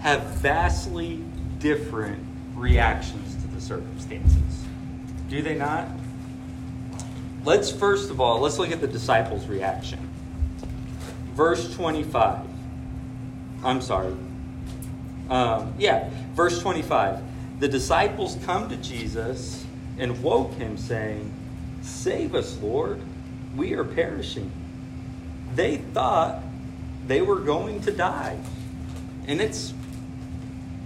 have 0.00 0.22
vastly 0.36 1.22
different 1.58 2.24
reactions 2.56 3.34
to 3.42 3.48
the 3.48 3.60
circumstances. 3.60 4.61
Do 5.32 5.40
they 5.40 5.54
not? 5.54 5.88
Let's 7.42 7.72
first 7.72 8.10
of 8.10 8.20
all, 8.20 8.40
let's 8.40 8.58
look 8.58 8.70
at 8.70 8.82
the 8.82 8.86
disciples' 8.86 9.46
reaction. 9.46 9.98
Verse 11.32 11.74
25. 11.74 12.40
I'm 13.64 13.80
sorry. 13.80 14.14
Um, 15.30 15.72
yeah, 15.78 16.10
verse 16.34 16.60
25. 16.60 17.22
The 17.60 17.68
disciples 17.68 18.36
come 18.44 18.68
to 18.68 18.76
Jesus 18.76 19.64
and 19.96 20.22
woke 20.22 20.52
him, 20.52 20.76
saying, 20.76 21.32
Save 21.80 22.34
us, 22.34 22.58
Lord. 22.58 23.00
We 23.56 23.72
are 23.72 23.84
perishing. 23.84 24.52
They 25.54 25.78
thought 25.78 26.42
they 27.06 27.22
were 27.22 27.40
going 27.40 27.80
to 27.84 27.90
die. 27.90 28.38
And 29.26 29.40
it's 29.40 29.72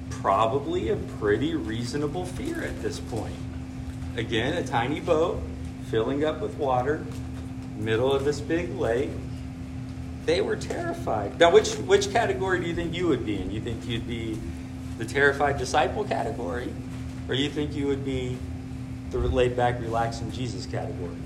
probably 0.09 0.91
a 0.91 0.97
pretty 1.19 1.57
reasonable 1.57 2.27
fear 2.27 2.63
at 2.63 2.81
this 2.81 3.01
point. 3.01 3.35
Again, 4.17 4.55
a 4.55 4.67
tiny 4.67 5.01
boat 5.01 5.43
filling 5.91 6.25
up 6.25 6.41
with 6.41 6.57
water, 6.57 7.05
middle 7.77 8.13
of 8.13 8.25
this 8.25 8.41
big 8.41 8.75
lake. 8.77 9.11
They 10.25 10.41
were 10.41 10.57
terrified. 10.57 11.39
Now, 11.39 11.53
which, 11.53 11.75
which 11.75 12.11
category 12.11 12.61
do 12.61 12.67
you 12.67 12.75
think 12.75 12.95
you 12.95 13.07
would 13.09 13.25
be 13.27 13.41
in? 13.41 13.51
You 13.51 13.61
think 13.61 13.87
you'd 13.87 14.09
be 14.09 14.39
the 14.99 15.05
terrified 15.05 15.59
disciple 15.59 16.03
category? 16.05 16.73
Or 17.29 17.35
you 17.35 17.51
think 17.51 17.75
you 17.75 17.87
would 17.89 18.05
be 18.05 18.39
the 19.11 19.19
laid 19.19 19.55
back, 19.57 19.81
relaxing 19.81 20.33
Jesus 20.33 20.67
category? 20.67 21.17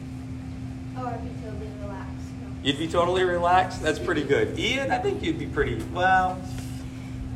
Oh, 0.96 1.06
I'd 1.06 1.22
be 1.22 1.30
totally 1.42 1.70
relaxed. 1.82 2.26
No. 2.42 2.48
You'd 2.62 2.78
be 2.78 2.88
totally 2.88 3.24
relaxed? 3.24 3.82
That's 3.82 3.98
pretty 3.98 4.24
good. 4.24 4.58
Ian, 4.58 4.90
I 4.90 4.98
think 4.98 5.22
you'd 5.22 5.38
be 5.38 5.46
pretty, 5.46 5.82
well, 5.94 6.40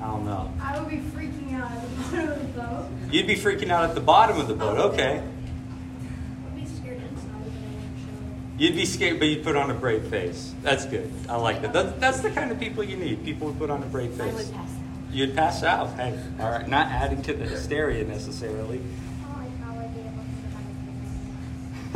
I 0.02 0.06
don't 0.08 0.26
know. 0.26 0.52
I 0.60 0.78
would 0.78 0.90
be 0.90 0.98
freaking 0.98 1.54
out 1.54 1.70
at 1.70 1.80
the 1.80 1.96
bottom 1.96 2.28
of 2.28 2.40
the 2.40 2.60
boat. 2.60 2.88
You'd 3.10 3.26
be 3.26 3.36
freaking 3.36 3.70
out 3.70 3.84
at 3.88 3.94
the 3.94 4.00
bottom 4.00 4.40
of 4.40 4.48
the 4.48 4.54
boat, 4.54 4.76
oh, 4.78 4.88
okay. 4.90 5.22
I'd 5.22 6.56
be 6.56 6.66
scared 6.66 6.98
inside, 6.98 7.30
but 7.42 7.52
I 7.52 7.68
wouldn't 7.72 7.98
show 8.04 8.12
You'd 8.56 8.76
be 8.76 8.84
scared, 8.86 9.18
but 9.18 9.26
you'd 9.26 9.42
put 9.42 9.56
on 9.56 9.70
a 9.70 9.74
brave 9.74 10.04
face. 10.06 10.54
That's 10.62 10.84
good. 10.86 11.10
I 11.28 11.36
like 11.36 11.60
that. 11.62 11.72
That's, 11.72 11.98
that's 11.98 12.20
the 12.20 12.30
kind 12.30 12.52
of 12.52 12.60
people 12.60 12.84
you 12.84 12.96
need. 12.96 13.24
People 13.24 13.50
who 13.50 13.58
put 13.58 13.68
on 13.70 13.82
a 13.82 13.86
brave 13.86 14.18
I 14.20 14.24
face. 14.30 14.46
would 14.46 14.54
pass 14.54 14.70
out. 14.70 15.12
You'd 15.12 15.34
pass 15.36 15.62
out. 15.64 15.94
Hey, 15.94 16.18
all 16.40 16.50
right. 16.50 16.68
Not 16.68 16.86
adding 16.88 17.20
to 17.22 17.32
the 17.34 17.44
hysteria 17.46 18.04
necessarily. 18.04 18.76
it. 18.78 18.82
I 19.24 19.32
don't 19.32 19.42
like 19.42 19.60
how 19.60 19.80
I'd 19.80 19.94
be 19.94 20.00
able 20.00 20.24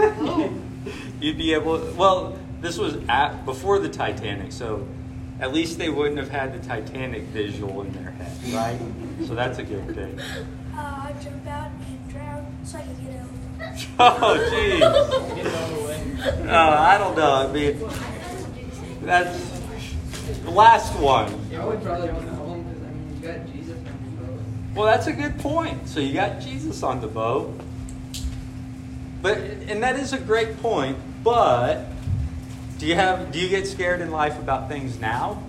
to 0.07 0.41
kind 0.41 0.53
of 0.53 1.23
You'd 1.23 1.39
be 1.39 1.55
able. 1.55 1.79
Well, 1.97 2.39
this 2.61 2.77
was 2.77 2.97
at 3.09 3.45
before 3.45 3.79
the 3.79 3.89
Titanic, 3.89 4.51
so 4.53 4.87
at 5.41 5.53
least 5.53 5.79
they 5.79 5.89
wouldn't 5.91 6.19
have 6.19 6.31
had 6.31 6.61
the 6.61 6.67
Titanic 6.67 7.23
visual 7.25 7.83
in 7.83 7.93
their 7.93 8.11
head, 8.13 8.37
right? 8.53 8.81
So 9.27 9.35
that's 9.37 9.59
a 9.59 9.63
good 9.65 9.95
thing. 9.95 10.19
Uh, 10.75 11.07
I'd 11.09 11.21
jump 11.21 11.47
out 11.47 11.71
and 11.71 12.09
drown 12.11 12.47
so 12.65 12.79
I 12.79 12.83
could 12.83 13.01
get 13.05 13.17
out. 13.21 13.29
Oh, 14.01 14.49
jeez. 14.53 15.35
Get 15.35 15.47
it 15.47 15.55
all 15.55 15.69
the 15.69 15.87
way. 15.87 16.49
Uh, 16.49 16.81
I 16.81 16.99
don't 16.99 17.17
know. 17.17 17.33
I 17.33 17.53
mean, 17.53 17.79
that's 19.03 19.61
the 20.45 20.51
last 20.51 20.97
one. 20.99 21.35
I 21.55 21.65
would 21.65 21.83
probably 21.83 22.11
want 22.11 22.27
to 22.27 22.35
home 22.35 22.63
because 22.63 22.83
I 22.83 22.91
mean 22.91 23.17
you 23.17 23.29
got 23.29 23.47
Jesus 23.53 23.79
on 23.79 24.17
the 24.17 24.23
boat. 24.23 24.41
Well, 24.75 24.87
that's 24.87 25.07
a 25.07 25.13
good 25.13 25.39
point. 25.39 25.89
So 25.89 26.01
you 26.01 26.13
got 26.13 26.41
Jesus 26.41 26.83
on 26.83 27.01
the 27.01 27.09
boat. 27.09 27.59
But 29.21 29.39
and 29.39 29.83
that 29.83 29.97
is 29.97 30.13
a 30.13 30.19
great 30.19 30.61
point. 30.63 30.97
But 31.25 31.87
do 32.79 32.87
you 32.87 32.95
have 32.95 33.33
do 33.33 33.41
you 33.41 33.49
get 33.49 33.67
scared 33.67 34.01
in 34.01 34.11
life 34.11 34.39
about 34.39 34.69
things 34.69 35.01
now? 35.01 35.43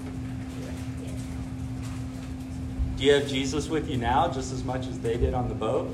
Do 2.98 3.04
you 3.06 3.14
have 3.14 3.28
Jesus 3.28 3.70
with 3.70 3.90
you 3.90 3.98
now 3.98 4.28
just 4.28 4.52
as 4.52 4.64
much 4.64 4.88
as 4.88 5.00
they 5.00 5.16
did 5.18 5.34
on 5.34 5.48
the 5.48 5.56
boat? 5.56 5.90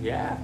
Yeah. 0.00 0.38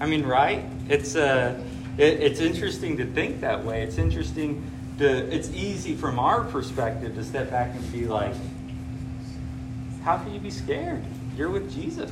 I 0.00 0.06
mean, 0.06 0.24
right? 0.24 0.64
It's 0.88 1.16
uh, 1.16 1.62
it, 1.96 2.20
it's 2.20 2.40
interesting 2.40 2.96
to 2.98 3.06
think 3.06 3.40
that 3.40 3.64
way. 3.64 3.82
It's 3.82 3.98
interesting 3.98 4.70
to. 4.98 5.06
It's 5.06 5.50
easy 5.50 5.94
from 5.94 6.18
our 6.18 6.44
perspective 6.44 7.14
to 7.14 7.24
step 7.24 7.50
back 7.50 7.74
and 7.74 7.92
be 7.92 8.06
like, 8.06 8.34
"How 10.02 10.18
can 10.18 10.34
you 10.34 10.40
be 10.40 10.50
scared? 10.50 11.04
You're 11.36 11.50
with 11.50 11.72
Jesus." 11.72 12.10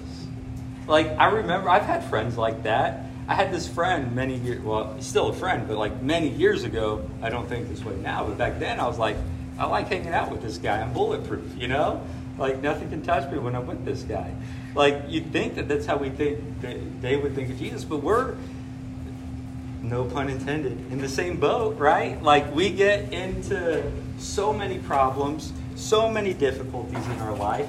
Like 0.87 1.09
I 1.19 1.27
remember, 1.27 1.69
I've 1.69 1.85
had 1.85 2.05
friends 2.05 2.37
like 2.37 2.65
that. 2.65 3.07
I 3.29 3.35
had 3.35 3.53
this 3.53 3.69
friend 3.69 4.15
many 4.15 4.37
years. 4.37 4.61
Well, 4.63 4.95
he's 4.95 5.07
still 5.07 5.29
a 5.29 5.33
friend, 5.33 5.67
but 5.69 5.77
like 5.77 6.03
many 6.03 6.29
years 6.29 6.65
ago, 6.65 7.09
I 7.23 7.31
don't 7.31 7.49
think 7.49 7.69
this 7.69 7.85
way 7.85 7.95
now. 7.97 8.27
But 8.27 8.39
back 8.39 8.59
then, 8.59 8.81
I 8.81 8.87
was 8.87 8.99
like, 8.99 9.17
I 9.59 9.67
like 9.67 9.89
hanging 9.89 10.13
out 10.13 10.31
with 10.31 10.43
this 10.43 10.59
guy. 10.59 10.81
I'm 10.81 10.93
bulletproof, 10.93 11.57
you 11.57 11.69
know. 11.69 12.05
Like 12.39 12.61
nothing 12.63 12.91
can 12.91 13.03
touch 13.03 13.31
me 13.31 13.39
when 13.39 13.55
I'm 13.55 13.67
with 13.67 13.85
this 13.85 14.03
guy. 14.03 14.35
Like 14.75 15.05
you'd 15.09 15.33
think 15.33 15.57
that 15.57 15.69
that's 15.69 15.87
how 15.87 15.97
we 15.97 16.11
think 16.11 16.41
they 17.01 17.17
would 17.17 17.35
think 17.35 17.51
of 17.51 17.59
Jesus, 17.59 17.85
but 17.85 17.99
we're 17.99 18.37
no 19.83 20.05
pun 20.05 20.31
intended 20.31 20.73
in 20.93 21.01
the 21.01 21.09
same 21.09 21.39
boat, 21.39 21.77
right? 21.79 22.23
Like 22.23 22.55
we 22.55 22.71
get 22.71 23.13
into 23.13 23.83
so 24.19 24.53
many 24.53 24.79
problems, 24.79 25.53
so 25.75 26.09
many 26.09 26.33
difficulties 26.33 27.05
in 27.07 27.21
our 27.21 27.35
life. 27.35 27.69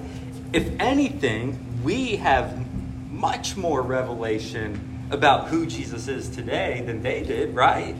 If 0.53 0.69
anything, 0.79 1.59
we 1.83 2.17
have 2.17 2.63
much 3.11 3.57
more 3.57 3.81
revelation 3.81 5.07
about 5.09 5.47
who 5.47 5.65
Jesus 5.65 6.07
is 6.07 6.29
today 6.29 6.83
than 6.85 7.01
they 7.01 7.23
did, 7.23 7.53
right? 7.55 7.95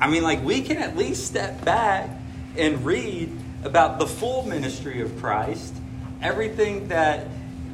I 0.00 0.08
mean, 0.08 0.22
like 0.22 0.42
we 0.42 0.62
can 0.62 0.78
at 0.78 0.96
least 0.96 1.26
step 1.26 1.64
back 1.64 2.08
and 2.56 2.84
read 2.84 3.30
about 3.64 3.98
the 3.98 4.06
full 4.06 4.44
ministry 4.44 5.00
of 5.00 5.18
Christ, 5.18 5.74
everything 6.22 6.88
that 6.88 7.26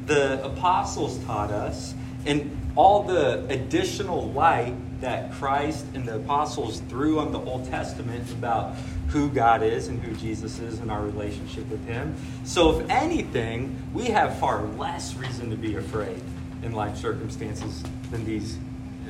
the 0.05 0.43
apostles 0.43 1.17
taught 1.25 1.51
us, 1.51 1.93
and 2.25 2.73
all 2.75 3.03
the 3.03 3.45
additional 3.49 4.31
light 4.31 4.75
that 5.01 5.31
Christ 5.33 5.85
and 5.93 6.07
the 6.07 6.15
apostles 6.15 6.79
threw 6.89 7.19
on 7.19 7.31
the 7.31 7.39
Old 7.39 7.65
Testament 7.65 8.29
about 8.31 8.75
who 9.09 9.29
God 9.29 9.63
is 9.63 9.87
and 9.87 10.01
who 10.01 10.15
Jesus 10.15 10.59
is 10.59 10.79
and 10.79 10.89
our 10.89 11.01
relationship 11.01 11.67
with 11.69 11.85
Him. 11.85 12.15
So, 12.43 12.79
if 12.79 12.89
anything, 12.89 13.81
we 13.93 14.05
have 14.05 14.37
far 14.39 14.63
less 14.63 15.15
reason 15.15 15.49
to 15.51 15.55
be 15.55 15.75
afraid 15.75 16.21
in 16.63 16.73
life 16.73 16.97
circumstances 16.97 17.83
than 18.11 18.25
these 18.25 18.57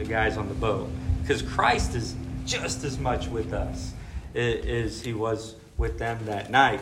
guys 0.07 0.37
on 0.37 0.49
the 0.49 0.55
boat. 0.55 0.89
Because 1.21 1.41
Christ 1.41 1.95
is 1.95 2.15
just 2.45 2.83
as 2.83 2.99
much 2.99 3.27
with 3.27 3.53
us 3.53 3.93
as 4.35 5.01
He 5.01 5.13
was 5.13 5.55
with 5.77 5.97
them 5.97 6.19
that 6.25 6.51
night. 6.51 6.81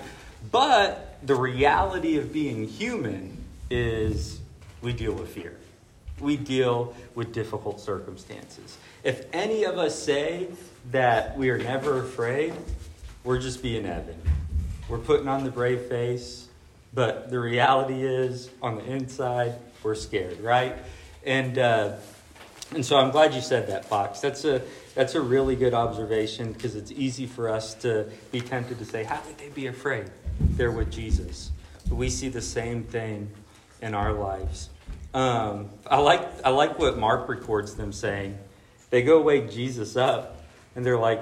But 0.52 1.18
the 1.24 1.36
reality 1.36 2.18
of 2.18 2.34
being 2.34 2.68
human 2.68 3.43
is 3.70 4.40
we 4.82 4.94
deal 4.94 5.14
with 5.14 5.30
fear. 5.30 5.58
We 6.20 6.38
deal 6.38 6.96
with 7.16 7.34
difficult 7.34 7.80
circumstances. 7.80 8.78
If 9.04 9.26
any 9.34 9.64
of 9.64 9.78
us 9.78 9.98
say 9.98 10.48
that 10.92 11.38
we 11.38 11.50
are 11.50 11.58
never 11.58 12.00
afraid, 12.00 12.54
we're 13.24 13.40
just 13.40 13.64
being 13.64 13.86
Evan. 13.86 14.22
We're 14.90 15.00
putting 15.00 15.28
on 15.28 15.44
the 15.44 15.50
brave 15.50 15.82
face, 15.84 16.48
but 16.94 17.30
the 17.30 17.40
reality 17.40 18.04
is, 18.04 18.50
on 18.62 18.76
the 18.76 18.84
inside, 18.84 19.56
we're 19.82 19.96
scared, 19.96 20.40
right? 20.42 20.76
And 21.26 21.58
uh, 21.58 21.96
and 22.74 22.86
so 22.86 22.98
I'm 22.98 23.12
glad 23.12 23.34
you 23.34 23.42
said 23.42 23.68
that, 23.68 23.86
Fox. 23.86 24.20
That's 24.20 24.46
a 24.46 24.62
that's 24.96 25.16
a 25.16 25.22
really 25.22 25.56
good 25.56 25.74
observation 25.74 26.52
because 26.54 26.76
it's 26.76 26.92
easy 26.92 27.26
for 27.26 27.50
us 27.50 27.74
to 27.76 28.10
be 28.32 28.42
tempted 28.42 28.80
to 28.80 28.86
say, 28.86 29.04
"How 29.04 29.18
could 29.18 29.38
they 29.38 29.50
be 29.50 29.68
afraid? 29.68 30.10
They're 30.40 30.72
with 30.72 30.92
Jesus." 30.92 31.52
But 31.88 31.96
we 31.96 32.10
see 32.10 32.30
the 32.30 32.42
same 32.42 32.84
thing 32.84 33.30
in 33.84 33.94
our 33.94 34.14
lives. 34.14 34.70
Um, 35.14 35.70
I 35.86 35.98
like 35.98 36.28
I 36.44 36.50
like 36.50 36.80
what 36.80 36.98
Mark 36.98 37.30
records 37.30 37.76
them 37.76 37.92
saying. 37.94 38.38
They 38.90 39.04
go 39.04 39.22
wake 39.22 39.52
Jesus 39.52 39.96
up, 39.96 40.42
and 40.76 40.86
they're 40.86 40.98
like, 40.98 41.22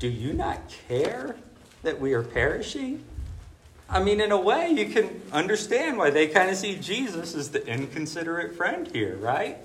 "Do 0.00 0.08
you 0.08 0.32
not 0.32 0.58
care 0.88 1.36
that 1.82 2.00
we 2.00 2.14
are 2.14 2.22
perishing?" 2.22 3.04
I 3.88 4.02
mean, 4.02 4.20
in 4.20 4.32
a 4.32 4.40
way, 4.40 4.70
you 4.70 4.86
can 4.86 5.22
understand 5.32 5.98
why 5.98 6.10
they 6.10 6.28
kind 6.28 6.48
of 6.48 6.56
see 6.56 6.76
Jesus 6.76 7.34
as 7.34 7.50
the 7.50 7.64
inconsiderate 7.66 8.54
friend 8.56 8.88
here, 8.88 9.16
right? 9.16 9.58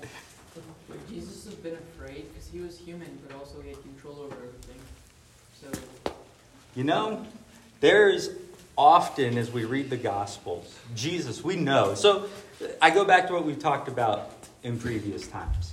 But 0.88 1.08
Jesus 1.08 1.44
has 1.44 1.54
been 1.54 1.74
afraid 1.74 2.26
because 2.32 2.48
he 2.50 2.60
was 2.60 2.78
human, 2.78 3.18
but 3.26 3.36
also 3.36 3.60
he 3.62 3.70
had 3.70 3.80
control 3.82 4.20
over 4.20 4.34
everything. 4.34 4.80
So, 5.60 6.12
You 6.74 6.84
know, 6.84 7.24
there's 7.80 8.30
often 8.76 9.38
as 9.38 9.50
we 9.50 9.64
read 9.64 9.90
the 9.90 9.96
Gospels, 9.96 10.78
Jesus, 10.94 11.42
we 11.42 11.56
know. 11.56 11.94
So 11.94 12.26
I 12.80 12.90
go 12.90 13.04
back 13.04 13.26
to 13.28 13.32
what 13.32 13.44
we've 13.44 13.58
talked 13.58 13.88
about 13.88 14.30
in 14.62 14.78
previous 14.78 15.26
times. 15.26 15.72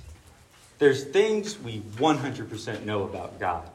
There's 0.80 1.04
things 1.04 1.60
we 1.60 1.80
100% 1.80 2.86
know 2.86 3.04
about 3.04 3.40
God, 3.40 3.70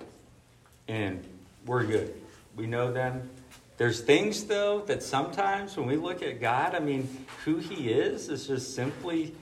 and 0.89 1.25
we're 1.65 1.85
good. 1.85 2.15
We 2.57 2.67
know 2.67 2.93
them. 2.93 3.31
There's 3.77 4.01
things, 4.01 4.45
though, 4.45 4.81
that 4.81 5.03
sometimes 5.03 5.77
when 5.77 5.87
we 5.87 5.97
look 5.97 6.23
at 6.23 6.41
God, 6.41 6.75
I 6.75 6.81
mean, 6.81 7.25
who 7.45 7.59
He 7.59 7.91
is 7.91 8.29
is 8.29 8.47
just 8.47 8.75
simply 8.75 9.35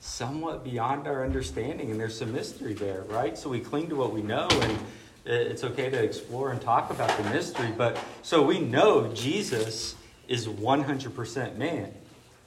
somewhat 0.00 0.62
beyond 0.62 1.06
our 1.08 1.24
understanding, 1.24 1.90
and 1.90 1.98
there's 1.98 2.16
some 2.16 2.32
mystery 2.32 2.74
there, 2.74 3.02
right? 3.08 3.36
So 3.36 3.48
we 3.48 3.60
cling 3.60 3.88
to 3.88 3.96
what 3.96 4.12
we 4.12 4.22
know, 4.22 4.46
and 4.50 4.78
it's 5.24 5.64
okay 5.64 5.90
to 5.90 6.02
explore 6.02 6.52
and 6.52 6.60
talk 6.60 6.90
about 6.90 7.16
the 7.16 7.30
mystery. 7.30 7.72
But 7.76 7.98
so 8.22 8.42
we 8.42 8.58
know 8.60 9.12
Jesus 9.14 9.94
is 10.28 10.46
100% 10.46 11.56
man, 11.56 11.92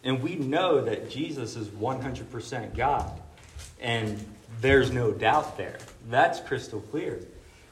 and 0.03 0.21
we 0.21 0.35
know 0.35 0.81
that 0.81 1.09
Jesus 1.09 1.55
is 1.55 1.67
100% 1.69 2.75
God, 2.75 3.19
and 3.79 4.23
there's 4.61 4.91
no 4.91 5.11
doubt 5.11 5.57
there. 5.57 5.77
That's 6.09 6.39
crystal 6.39 6.81
clear. 6.81 7.19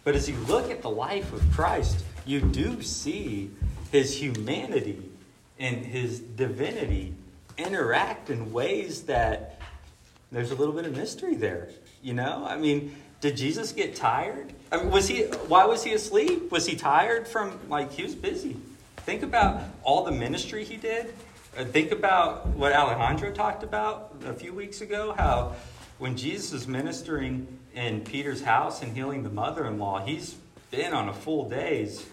But 0.04 0.16
as 0.16 0.30
you 0.30 0.36
look 0.48 0.70
at 0.70 0.82
the 0.82 0.90
life 0.90 1.34
of 1.34 1.42
Christ, 1.52 2.04
you 2.26 2.42
do 2.42 2.82
see 2.82 3.52
his 3.92 4.20
humanity 4.20 5.10
and 5.58 5.86
his 5.86 6.20
divinity 6.20 7.14
interact 7.58 8.30
in 8.30 8.52
ways 8.52 9.04
that 9.04 9.60
there's 10.32 10.52
a 10.52 10.56
little 10.56 10.74
bit 10.74 10.86
of 10.86 10.96
mystery 10.96 11.36
there. 11.36 11.70
You 12.04 12.14
know, 12.14 12.46
I 12.46 12.58
mean, 12.58 12.96
did 13.26 13.38
Jesus 13.38 13.72
get 13.72 13.96
tired? 13.96 14.54
I 14.72 14.78
mean, 14.78 14.92
was 14.92 15.08
he? 15.08 15.24
Why 15.48 15.66
was 15.66 15.84
he 15.84 15.94
asleep? 15.94 16.52
Was 16.52 16.68
he 16.68 16.76
tired 16.76 17.28
from 17.28 17.60
like 17.70 17.92
he 17.92 18.04
was 18.04 18.14
busy? 18.14 18.56
Think 18.98 19.24
about 19.24 19.64
all 19.82 20.04
the 20.04 20.12
ministry 20.12 20.64
he 20.64 20.78
did. 20.78 21.12
Uh, 21.58 21.66
think 21.66 21.92
about 21.92 22.46
what 22.50 22.72
Alejandro 22.72 23.32
talked 23.32 23.64
about 23.64 24.16
a 24.26 24.34
few 24.34 24.54
weeks 24.54 24.82
ago. 24.82 25.16
How 25.18 25.56
when 25.98 26.16
Jesus 26.16 26.54
is 26.54 26.68
ministering 26.68 27.48
in 27.74 28.02
Peter's 28.02 28.44
house 28.44 28.84
and 28.84 28.96
healing 28.96 29.24
the 29.24 29.32
mother-in-law, 29.32 30.06
he's 30.06 30.36
been 30.70 30.94
on 30.94 31.10
a 31.10 31.14
full 31.14 31.50
day's 31.50 32.06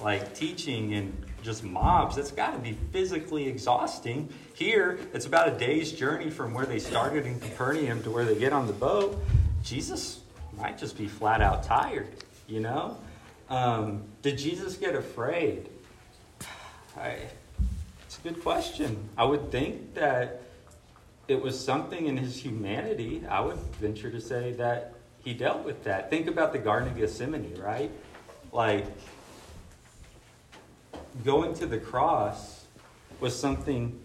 like 0.00 0.34
teaching 0.34 0.94
and 0.94 1.24
just 1.44 1.62
mobs. 1.62 2.16
That's 2.16 2.32
got 2.32 2.50
to 2.50 2.58
be 2.58 2.76
physically 2.90 3.46
exhausting. 3.46 4.28
Here, 4.54 4.98
it's 5.14 5.26
about 5.26 5.46
a 5.46 5.56
day's 5.56 5.92
journey 5.92 6.30
from 6.30 6.52
where 6.52 6.66
they 6.66 6.80
started 6.80 7.26
in 7.26 7.38
Capernaum 7.38 8.02
to 8.02 8.10
where 8.10 8.24
they 8.24 8.36
get 8.36 8.52
on 8.52 8.66
the 8.66 8.72
boat. 8.72 9.22
Jesus 9.62 10.20
might 10.58 10.78
just 10.78 10.98
be 10.98 11.06
flat 11.06 11.40
out 11.40 11.62
tired, 11.62 12.08
you 12.46 12.60
know? 12.60 12.98
Um, 13.48 14.02
did 14.22 14.36
Jesus 14.36 14.76
get 14.76 14.94
afraid? 14.94 15.68
I, 16.96 17.18
it's 18.06 18.18
a 18.18 18.20
good 18.22 18.42
question. 18.42 19.08
I 19.16 19.24
would 19.24 19.50
think 19.50 19.94
that 19.94 20.42
it 21.28 21.40
was 21.40 21.58
something 21.58 22.06
in 22.06 22.16
his 22.16 22.36
humanity. 22.36 23.22
I 23.28 23.40
would 23.40 23.58
venture 23.80 24.10
to 24.10 24.20
say 24.20 24.52
that 24.52 24.94
he 25.22 25.34
dealt 25.34 25.64
with 25.64 25.84
that. 25.84 26.10
Think 26.10 26.26
about 26.26 26.52
the 26.52 26.58
Garden 26.58 26.88
of 26.88 26.96
Gethsemane, 26.96 27.58
right? 27.58 27.90
Like, 28.52 28.86
going 31.24 31.54
to 31.54 31.66
the 31.66 31.78
cross 31.78 32.64
was 33.20 33.38
something 33.38 33.98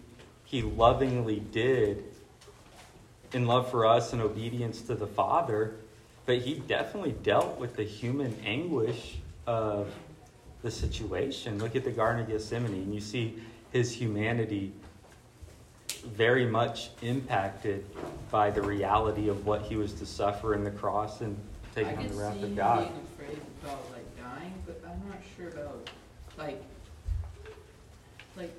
he 0.44 0.62
lovingly 0.62 1.40
did 1.40 2.04
in 3.32 3.46
love 3.46 3.70
for 3.70 3.86
us 3.86 4.12
and 4.12 4.22
obedience 4.22 4.82
to 4.82 4.94
the 4.94 5.06
Father, 5.06 5.74
but 6.26 6.38
he 6.38 6.54
definitely 6.54 7.14
dealt 7.22 7.58
with 7.58 7.76
the 7.76 7.84
human 7.84 8.36
anguish 8.44 9.16
of 9.46 9.92
the 10.62 10.70
situation. 10.70 11.58
Look 11.58 11.76
at 11.76 11.84
the 11.84 11.90
Garden 11.90 12.22
of 12.22 12.28
Gethsemane, 12.28 12.72
and 12.72 12.94
you 12.94 13.00
see 13.00 13.38
his 13.72 13.92
humanity 13.92 14.72
very 16.04 16.46
much 16.46 16.90
impacted 17.02 17.84
by 18.30 18.50
the 18.50 18.62
reality 18.62 19.28
of 19.28 19.46
what 19.46 19.62
he 19.62 19.76
was 19.76 19.92
to 19.94 20.06
suffer 20.06 20.54
in 20.54 20.64
the 20.64 20.70
cross 20.70 21.20
and 21.20 21.36
taking 21.74 21.96
on 21.98 22.08
the 22.08 22.14
wrath 22.14 22.36
see 22.36 22.42
of 22.44 22.56
God. 22.56 22.88
being 22.88 23.00
afraid 23.14 23.40
about 23.62 23.90
like 23.92 24.16
dying, 24.16 24.54
but 24.66 24.80
I'm 24.86 25.08
not 25.08 25.18
sure 25.36 25.48
about 25.48 25.90
like 26.38 26.62
like 28.36 28.52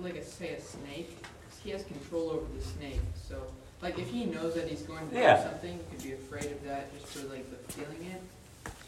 like 0.00 0.16
a 0.16 0.24
say 0.24 0.54
a 0.54 0.60
snake. 0.60 1.16
he 1.62 1.70
has 1.70 1.84
control 1.84 2.30
over 2.30 2.46
the 2.56 2.64
snake, 2.64 3.00
so 3.14 3.42
Like 3.82 3.98
if 3.98 4.08
he 4.10 4.24
knows 4.24 4.54
that 4.54 4.68
he's 4.68 4.82
going 4.82 5.08
to 5.10 5.16
Yeah. 5.16 5.36
do 5.36 5.50
something, 5.50 5.78
he 5.90 5.96
could 5.96 6.04
be 6.04 6.12
afraid 6.12 6.52
of 6.52 6.64
that 6.64 6.92
just 6.98 7.12
for 7.18 7.26
like 7.28 7.44
the 7.50 7.72
feeling 7.72 8.10
it. 8.12 8.22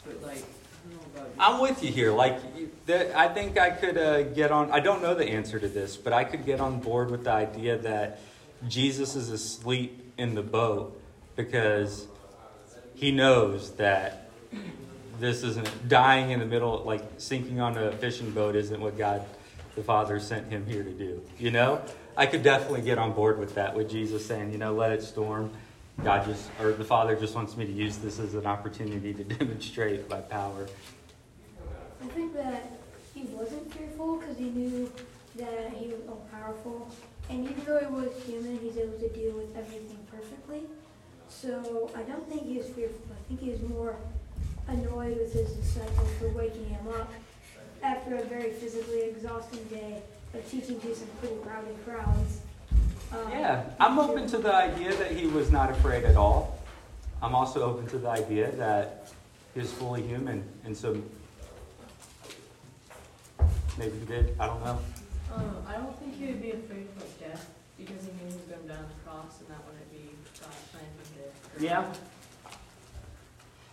But 0.06 0.22
like, 0.22 0.36
I 0.38 0.88
don't 0.88 1.16
know 1.16 1.20
about. 1.22 1.30
I'm 1.38 1.60
with 1.60 1.82
you 1.82 1.90
here. 1.90 2.12
Like, 2.12 2.38
you- 2.56 2.70
the, 2.86 3.18
I 3.18 3.28
think 3.28 3.58
I 3.58 3.70
could 3.70 3.98
uh, 3.98 4.22
get 4.22 4.52
on. 4.52 4.70
I 4.70 4.78
don't 4.80 5.02
know 5.02 5.14
the 5.14 5.24
answer 5.26 5.58
to 5.58 5.66
this, 5.68 5.96
but 5.96 6.12
I 6.12 6.22
could 6.24 6.46
get 6.46 6.60
on 6.60 6.78
board 6.80 7.10
with 7.10 7.24
the 7.24 7.32
idea 7.32 7.76
that 7.78 8.20
Jesus 8.68 9.16
is 9.16 9.30
asleep 9.30 10.12
in 10.16 10.34
the 10.36 10.42
boat 10.42 10.98
because 11.34 12.06
he 12.94 13.10
knows 13.10 13.72
that 13.72 14.30
this 15.18 15.42
isn't 15.42 15.88
dying 15.88 16.30
in 16.30 16.38
the 16.38 16.46
middle, 16.46 16.82
like 16.84 17.02
sinking 17.18 17.60
on 17.60 17.76
a 17.76 17.90
fishing 17.92 18.30
boat, 18.30 18.54
isn't 18.54 18.80
what 18.80 18.96
God 18.96 19.24
the 19.74 19.82
Father 19.82 20.20
sent 20.20 20.50
him 20.50 20.66
here 20.66 20.84
to 20.84 20.90
do. 20.92 21.20
You 21.38 21.50
know, 21.50 21.82
I 22.16 22.26
could 22.26 22.42
definitely 22.42 22.82
get 22.82 22.98
on 22.98 23.12
board 23.12 23.38
with 23.38 23.54
that. 23.56 23.74
With 23.74 23.90
Jesus 23.90 24.24
saying, 24.24 24.52
you 24.52 24.58
know, 24.58 24.72
let 24.72 24.92
it 24.92 25.02
storm. 25.02 25.50
God 26.02 26.26
just, 26.26 26.48
or 26.60 26.72
the 26.72 26.84
Father 26.84 27.16
just 27.16 27.34
wants 27.34 27.56
me 27.56 27.66
to 27.66 27.72
use 27.72 27.98
this 27.98 28.18
as 28.18 28.34
an 28.34 28.46
opportunity 28.46 29.14
to 29.14 29.24
demonstrate 29.36 30.08
my 30.08 30.20
power. 30.20 30.66
I 32.02 32.06
think 32.08 32.34
that 32.34 32.72
he 33.14 33.22
wasn't 33.22 33.72
fearful 33.72 34.18
because 34.18 34.36
he 34.36 34.44
knew 34.44 34.92
that 35.36 35.72
he 35.72 35.88
was 35.88 36.00
all 36.08 36.26
powerful. 36.32 36.90
And 37.30 37.44
even 37.44 37.64
though 37.64 37.78
he 37.78 37.86
was 37.86 38.10
human, 38.26 38.58
he's 38.58 38.76
able 38.76 38.98
to 38.98 39.08
deal 39.08 39.32
with 39.32 39.56
everything 39.56 39.98
perfectly. 40.10 40.62
So 41.28 41.90
I 41.96 42.02
don't 42.02 42.28
think 42.28 42.46
he 42.46 42.58
was 42.58 42.68
fearful. 42.68 43.00
I 43.10 43.28
think 43.28 43.40
he 43.40 43.50
was 43.50 43.62
more 43.62 43.96
annoyed 44.68 45.16
with 45.16 45.32
his 45.32 45.50
disciples 45.52 46.10
for 46.18 46.28
waking 46.28 46.66
him 46.66 46.86
up 46.88 47.12
after 47.82 48.16
a 48.16 48.24
very 48.24 48.50
physically 48.50 49.02
exhausting 49.02 49.64
day 49.64 50.02
of 50.36 50.50
teaching 50.50 50.80
to 50.80 50.94
some 50.94 51.08
pretty 51.20 51.36
rowdy 51.44 51.76
crowds. 51.84 52.40
Um, 53.12 53.30
Yeah, 53.30 53.64
I'm 53.78 53.98
open 53.98 54.26
to 54.28 54.38
the 54.38 54.54
idea 54.54 54.94
that 54.96 55.12
he 55.12 55.26
was 55.26 55.50
not 55.50 55.70
afraid 55.70 56.04
at 56.04 56.16
all. 56.16 56.58
I'm 57.22 57.34
also 57.34 57.62
open 57.62 57.86
to 57.88 57.98
the 57.98 58.08
idea 58.08 58.50
that 58.52 59.12
he 59.54 59.60
was 59.60 59.72
fully 59.72 60.02
human, 60.02 60.44
and 60.64 60.76
so 60.76 61.00
maybe 63.78 63.98
he 63.98 64.04
did. 64.06 64.34
I 64.38 64.46
don't 64.46 64.64
know. 64.64 64.78
Um, 65.34 65.56
I 65.66 65.74
don't 65.74 65.98
think 65.98 66.18
he 66.18 66.26
would 66.26 66.42
be 66.42 66.50
afraid 66.50 66.86
of 66.96 67.20
death 67.20 67.50
because 67.78 68.02
he 68.04 68.12
knew 68.12 68.30
he 68.30 68.36
was 68.36 68.44
going 68.46 68.68
down 68.68 68.84
the 68.84 69.10
cross 69.10 69.40
and 69.40 69.48
that 69.48 69.64
wouldn't 69.66 69.90
be 69.90 70.10
God's 70.40 70.56
plan 70.70 70.84
for 70.96 71.58
him. 71.58 71.64
Yeah. 71.64 71.92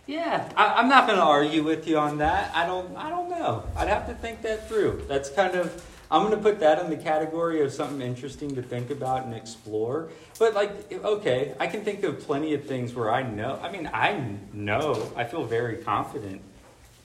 Yeah, 0.06 0.52
I, 0.56 0.80
I'm 0.80 0.88
not 0.88 1.06
going 1.06 1.18
to 1.18 1.24
argue 1.24 1.62
with 1.62 1.86
you 1.86 1.96
on 1.98 2.18
that. 2.18 2.52
I 2.56 2.66
don't. 2.66 2.96
I 2.96 3.08
don't 3.08 3.30
know. 3.30 3.62
I'd 3.76 3.86
have 3.86 4.06
to 4.08 4.14
think 4.14 4.42
that 4.42 4.68
through. 4.68 5.04
That's 5.08 5.30
kind 5.30 5.54
of. 5.54 5.84
I'm 6.12 6.20
going 6.20 6.36
to 6.36 6.42
put 6.42 6.60
that 6.60 6.78
in 6.78 6.90
the 6.90 6.96
category 6.96 7.62
of 7.62 7.72
something 7.72 8.02
interesting 8.02 8.54
to 8.56 8.62
think 8.62 8.90
about 8.90 9.24
and 9.24 9.34
explore. 9.34 10.10
But 10.38 10.52
like, 10.52 10.92
okay, 10.92 11.54
I 11.58 11.66
can 11.66 11.82
think 11.82 12.04
of 12.04 12.20
plenty 12.20 12.52
of 12.52 12.66
things 12.66 12.94
where 12.94 13.10
I 13.10 13.22
know. 13.22 13.58
I 13.62 13.72
mean, 13.72 13.90
I 13.92 14.36
know. 14.52 15.10
I 15.16 15.24
feel 15.24 15.44
very 15.44 15.78
confident 15.78 16.42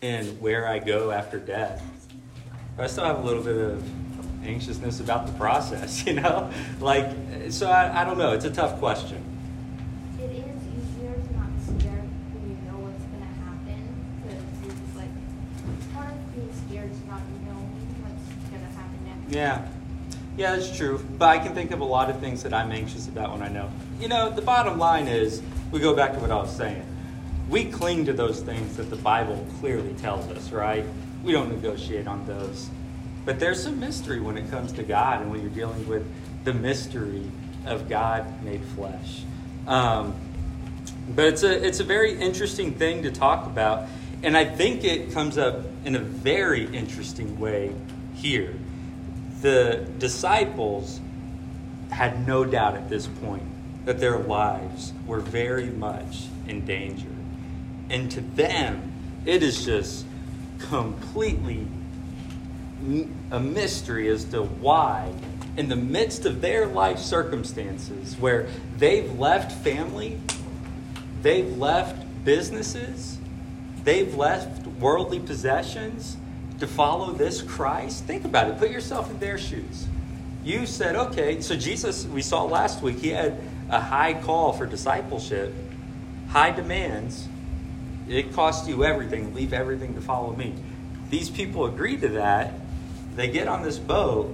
in 0.01 0.25
where 0.41 0.67
I 0.67 0.79
go 0.79 1.11
after 1.11 1.39
death. 1.39 1.81
But 2.75 2.83
I 2.83 2.87
still 2.87 3.05
have 3.05 3.19
a 3.19 3.25
little 3.25 3.41
bit 3.41 3.55
of 3.55 3.83
anxiousness 4.45 4.99
about 4.99 5.25
the 5.25 5.33
process. 5.33 6.05
You 6.07 6.13
know, 6.13 6.51
like, 6.79 7.09
so 7.49 7.69
I, 7.69 8.01
I 8.01 8.03
don't 8.03 8.17
know. 8.17 8.33
It's 8.33 8.45
a 8.45 8.51
tough 8.51 8.79
question. 8.79 9.23
It 10.19 10.31
is 10.31 10.35
easier 10.37 11.13
to 11.13 11.33
not 11.35 11.49
be 11.55 11.79
scared 11.79 12.07
when 12.31 12.43
you 12.49 12.57
know 12.71 12.79
what's 12.79 13.03
gonna 13.11 13.33
happen, 13.43 13.81
because 14.23 14.43
you're 14.63 14.71
just 14.71 14.95
like, 14.95 15.09
it's 15.77 15.91
hard 15.93 16.15
being 16.35 16.53
scared 16.67 16.93
to 16.93 17.07
not 17.07 17.21
know 17.43 17.59
what's 18.03 18.23
gonna 18.51 18.71
happen 18.71 19.03
next. 19.03 19.16
Yeah. 19.29 19.67
Yeah, 20.37 20.55
that's 20.55 20.75
true. 20.75 21.03
But 21.17 21.29
I 21.29 21.39
can 21.39 21.53
think 21.55 21.71
of 21.71 21.81
a 21.81 21.85
lot 21.85 22.09
of 22.09 22.19
things 22.19 22.43
that 22.43 22.53
I'm 22.53 22.71
anxious 22.71 23.07
about 23.07 23.31
when 23.31 23.41
I 23.41 23.47
know. 23.47 23.69
You 23.99 24.07
know, 24.07 24.29
the 24.29 24.41
bottom 24.41 24.77
line 24.77 25.07
is 25.07 25.41
we 25.71 25.79
go 25.79 25.95
back 25.95 26.13
to 26.13 26.19
what 26.19 26.31
I 26.31 26.35
was 26.35 26.55
saying. 26.55 26.85
We 27.49 27.65
cling 27.65 28.05
to 28.05 28.13
those 28.13 28.41
things 28.41 28.77
that 28.77 28.89
the 28.89 28.95
Bible 28.97 29.45
clearly 29.59 29.93
tells 29.95 30.27
us, 30.27 30.51
right? 30.51 30.85
We 31.23 31.31
don't 31.31 31.49
negotiate 31.49 32.07
on 32.07 32.25
those. 32.27 32.69
But 33.25 33.39
there's 33.39 33.61
some 33.61 33.79
mystery 33.79 34.19
when 34.19 34.37
it 34.37 34.49
comes 34.51 34.71
to 34.73 34.83
God 34.83 35.21
and 35.21 35.31
when 35.31 35.41
you're 35.41 35.49
dealing 35.49 35.87
with 35.87 36.05
the 36.43 36.53
mystery 36.53 37.23
of 37.65 37.89
God 37.89 38.43
made 38.43 38.63
flesh. 38.63 39.23
Um, 39.65 40.15
but 41.09 41.25
it's 41.25 41.43
a, 41.43 41.65
it's 41.65 41.79
a 41.79 41.83
very 41.83 42.17
interesting 42.17 42.73
thing 42.75 43.03
to 43.03 43.11
talk 43.11 43.45
about. 43.45 43.87
And 44.23 44.37
I 44.37 44.45
think 44.45 44.83
it 44.83 45.11
comes 45.11 45.37
up 45.37 45.65
in 45.83 45.95
a 45.95 45.99
very 45.99 46.65
interesting 46.73 47.39
way 47.39 47.73
here. 48.15 48.53
The 49.41 49.85
disciples 49.99 50.99
had 51.89 52.27
no 52.27 52.43
doubt 52.43 52.75
at 52.75 52.89
this 52.89 53.07
point 53.07 53.43
that 53.85 53.99
their 53.99 54.17
lives 54.17 54.93
were 55.05 55.19
very 55.19 55.69
much 55.69 56.25
in 56.47 56.65
danger. 56.65 57.07
And 57.89 58.11
to 58.11 58.21
them, 58.21 58.91
it 59.25 59.43
is 59.43 59.63
just 59.65 60.05
completely 60.59 61.67
a 63.31 63.39
mystery 63.39 64.07
as 64.09 64.25
to 64.25 64.43
why, 64.43 65.11
in 65.55 65.69
the 65.69 65.75
midst 65.75 66.25
of 66.25 66.41
their 66.41 66.67
life 66.67 66.99
circumstances, 66.99 68.15
where 68.19 68.47
they've 68.77 69.17
left 69.17 69.51
family, 69.63 70.19
they've 71.21 71.57
left 71.57 72.05
businesses, 72.23 73.17
they've 73.83 74.13
left 74.15 74.67
worldly 74.67 75.19
possessions 75.19 76.17
to 76.59 76.67
follow 76.67 77.11
this 77.13 77.41
Christ. 77.41 78.05
Think 78.05 78.25
about 78.25 78.49
it. 78.49 78.57
Put 78.57 78.71
yourself 78.71 79.09
in 79.11 79.19
their 79.19 79.37
shoes. 79.37 79.87
You 80.43 80.65
said, 80.65 80.95
okay, 80.95 81.41
so 81.41 81.55
Jesus, 81.55 82.05
we 82.05 82.21
saw 82.21 82.43
last 82.43 82.81
week, 82.81 82.99
he 82.99 83.09
had 83.09 83.39
a 83.69 83.81
high 83.81 84.13
call 84.13 84.53
for 84.53 84.65
discipleship, 84.65 85.53
high 86.29 86.51
demands. 86.51 87.27
It 88.07 88.33
cost 88.33 88.67
you 88.67 88.85
everything. 88.85 89.33
Leave 89.33 89.51
everything 89.51 89.93
to 89.95 90.01
follow 90.01 90.33
me. 90.33 90.55
These 91.09 91.29
people 91.29 91.65
agree 91.65 91.97
to 91.97 92.07
that. 92.09 92.53
They 93.15 93.27
get 93.27 93.47
on 93.47 93.63
this 93.63 93.77
boat, 93.77 94.33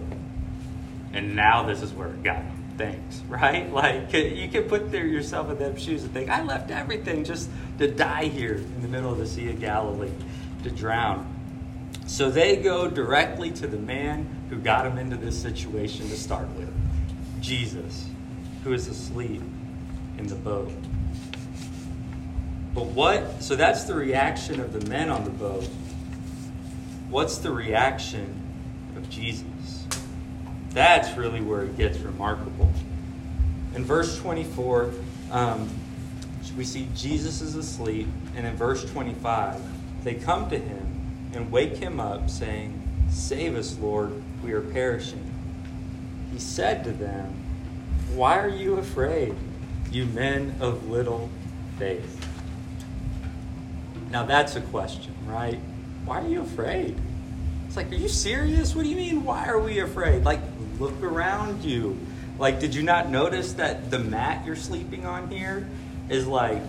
and 1.13 1.35
now 1.35 1.63
this 1.63 1.81
is 1.81 1.91
where 1.93 2.09
it 2.09 2.21
got 2.21 2.37
them. 2.37 2.63
things, 2.77 3.21
right? 3.29 3.71
Like 3.71 4.13
you 4.13 4.47
can 4.49 4.63
put 4.63 4.91
there 4.91 5.07
yourself 5.07 5.49
in 5.49 5.57
them 5.57 5.77
shoes 5.77 6.03
and 6.03 6.13
think, 6.13 6.29
I 6.29 6.43
left 6.43 6.69
everything 6.69 7.23
just 7.23 7.49
to 7.79 7.89
die 7.89 8.25
here 8.25 8.55
in 8.55 8.81
the 8.81 8.87
middle 8.87 9.11
of 9.11 9.17
the 9.17 9.27
Sea 9.27 9.49
of 9.49 9.59
Galilee, 9.59 10.11
to 10.63 10.69
drown. 10.69 11.32
So 12.05 12.29
they 12.29 12.57
go 12.57 12.87
directly 12.87 13.51
to 13.51 13.67
the 13.67 13.77
man 13.77 14.45
who 14.49 14.57
got 14.57 14.85
him 14.85 14.97
into 14.97 15.15
this 15.15 15.41
situation 15.41 16.09
to 16.09 16.15
start 16.15 16.47
with, 16.57 16.71
Jesus, 17.41 18.07
who 18.63 18.73
is 18.73 18.87
asleep 18.87 19.41
in 20.17 20.27
the 20.27 20.35
boat. 20.35 20.73
But 22.73 22.85
what? 22.87 23.41
So 23.41 23.55
that's 23.55 23.83
the 23.83 23.93
reaction 23.93 24.59
of 24.59 24.73
the 24.73 24.87
men 24.89 25.09
on 25.09 25.23
the 25.23 25.29
boat. 25.29 25.67
What's 27.09 27.37
the 27.37 27.51
reaction 27.51 28.41
of 28.95 29.09
Jesus? 29.09 29.85
That's 30.71 31.15
really 31.17 31.41
where 31.41 31.63
it 31.63 31.77
gets 31.77 31.99
remarkable. 31.99 32.71
In 33.75 33.85
verse 33.85 34.17
24, 34.19 34.91
um, 35.31 35.69
we 36.57 36.63
see 36.63 36.87
Jesus 36.95 37.41
is 37.41 37.55
asleep, 37.55 38.07
and 38.35 38.45
in 38.45 38.55
verse 38.55 38.83
25, 38.91 39.61
they 40.03 40.15
come 40.15 40.49
to 40.49 40.57
him 40.57 40.82
and 41.33 41.51
wake 41.51 41.77
him 41.77 41.99
up, 41.99 42.29
saying, 42.29 42.81
Save 43.09 43.55
us, 43.55 43.77
Lord, 43.79 44.11
we 44.43 44.53
are 44.53 44.61
perishing. 44.61 45.29
He 46.31 46.39
said 46.39 46.83
to 46.85 46.91
them, 46.91 47.33
Why 48.13 48.39
are 48.39 48.49
you 48.49 48.75
afraid, 48.75 49.35
you 49.91 50.05
men 50.05 50.55
of 50.59 50.89
little 50.89 51.29
faith? 51.77 52.27
Now 54.09 54.23
that's 54.25 54.55
a 54.55 54.61
question, 54.61 55.13
right? 55.25 55.59
Why 56.05 56.21
are 56.21 56.27
you 56.27 56.41
afraid? 56.41 56.95
It's 57.67 57.75
like, 57.75 57.91
are 57.91 57.95
you 57.95 58.09
serious? 58.09 58.75
What 58.75 58.83
do 58.83 58.89
you 58.89 58.95
mean, 58.95 59.23
why 59.23 59.47
are 59.47 59.59
we 59.59 59.79
afraid? 59.79 60.23
Like, 60.23 60.41
look 60.79 61.01
around 61.01 61.63
you. 61.63 61.97
Like, 62.37 62.59
did 62.59 62.75
you 62.75 62.83
not 62.83 63.09
notice 63.09 63.53
that 63.53 63.89
the 63.89 63.99
mat 63.99 64.45
you're 64.45 64.55
sleeping 64.55 65.05
on 65.05 65.29
here 65.29 65.67
is 66.09 66.27
like 66.27 66.61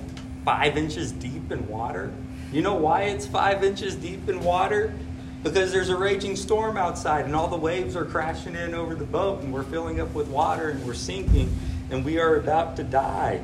five 0.44 0.78
inches 0.78 1.12
deep 1.12 1.50
in 1.52 1.66
water? 1.68 2.12
You 2.54 2.62
know 2.62 2.74
why 2.74 3.02
it's 3.02 3.26
five 3.26 3.64
inches 3.64 3.96
deep 3.96 4.28
in 4.28 4.38
water? 4.38 4.94
Because 5.42 5.72
there's 5.72 5.88
a 5.88 5.96
raging 5.96 6.36
storm 6.36 6.76
outside 6.76 7.24
and 7.24 7.34
all 7.34 7.48
the 7.48 7.56
waves 7.56 7.96
are 7.96 8.04
crashing 8.04 8.54
in 8.54 8.74
over 8.74 8.94
the 8.94 9.04
boat 9.04 9.42
and 9.42 9.52
we're 9.52 9.64
filling 9.64 9.98
up 10.00 10.14
with 10.14 10.28
water 10.28 10.68
and 10.68 10.86
we're 10.86 10.94
sinking 10.94 11.52
and 11.90 12.04
we 12.04 12.20
are 12.20 12.36
about 12.36 12.76
to 12.76 12.84
die. 12.84 13.40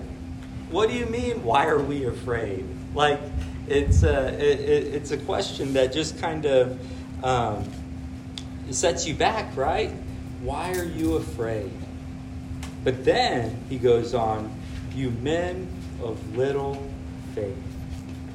What 0.70 0.88
do 0.88 0.94
you 0.94 1.06
mean, 1.06 1.42
why 1.42 1.66
are 1.66 1.80
we 1.82 2.04
afraid? 2.04 2.64
Like, 2.94 3.18
it's 3.66 4.04
a, 4.04 4.28
it, 4.34 4.60
it, 4.60 4.94
it's 4.94 5.10
a 5.10 5.18
question 5.18 5.72
that 5.72 5.92
just 5.92 6.20
kind 6.20 6.46
of 6.46 7.24
um, 7.24 7.68
sets 8.70 9.08
you 9.08 9.14
back, 9.14 9.56
right? 9.56 9.90
Why 10.40 10.72
are 10.74 10.84
you 10.84 11.16
afraid? 11.16 11.72
But 12.84 13.04
then 13.04 13.60
he 13.68 13.76
goes 13.76 14.14
on, 14.14 14.54
you 14.94 15.10
men 15.10 15.68
of 16.00 16.36
little 16.36 16.80
faith. 17.34 17.69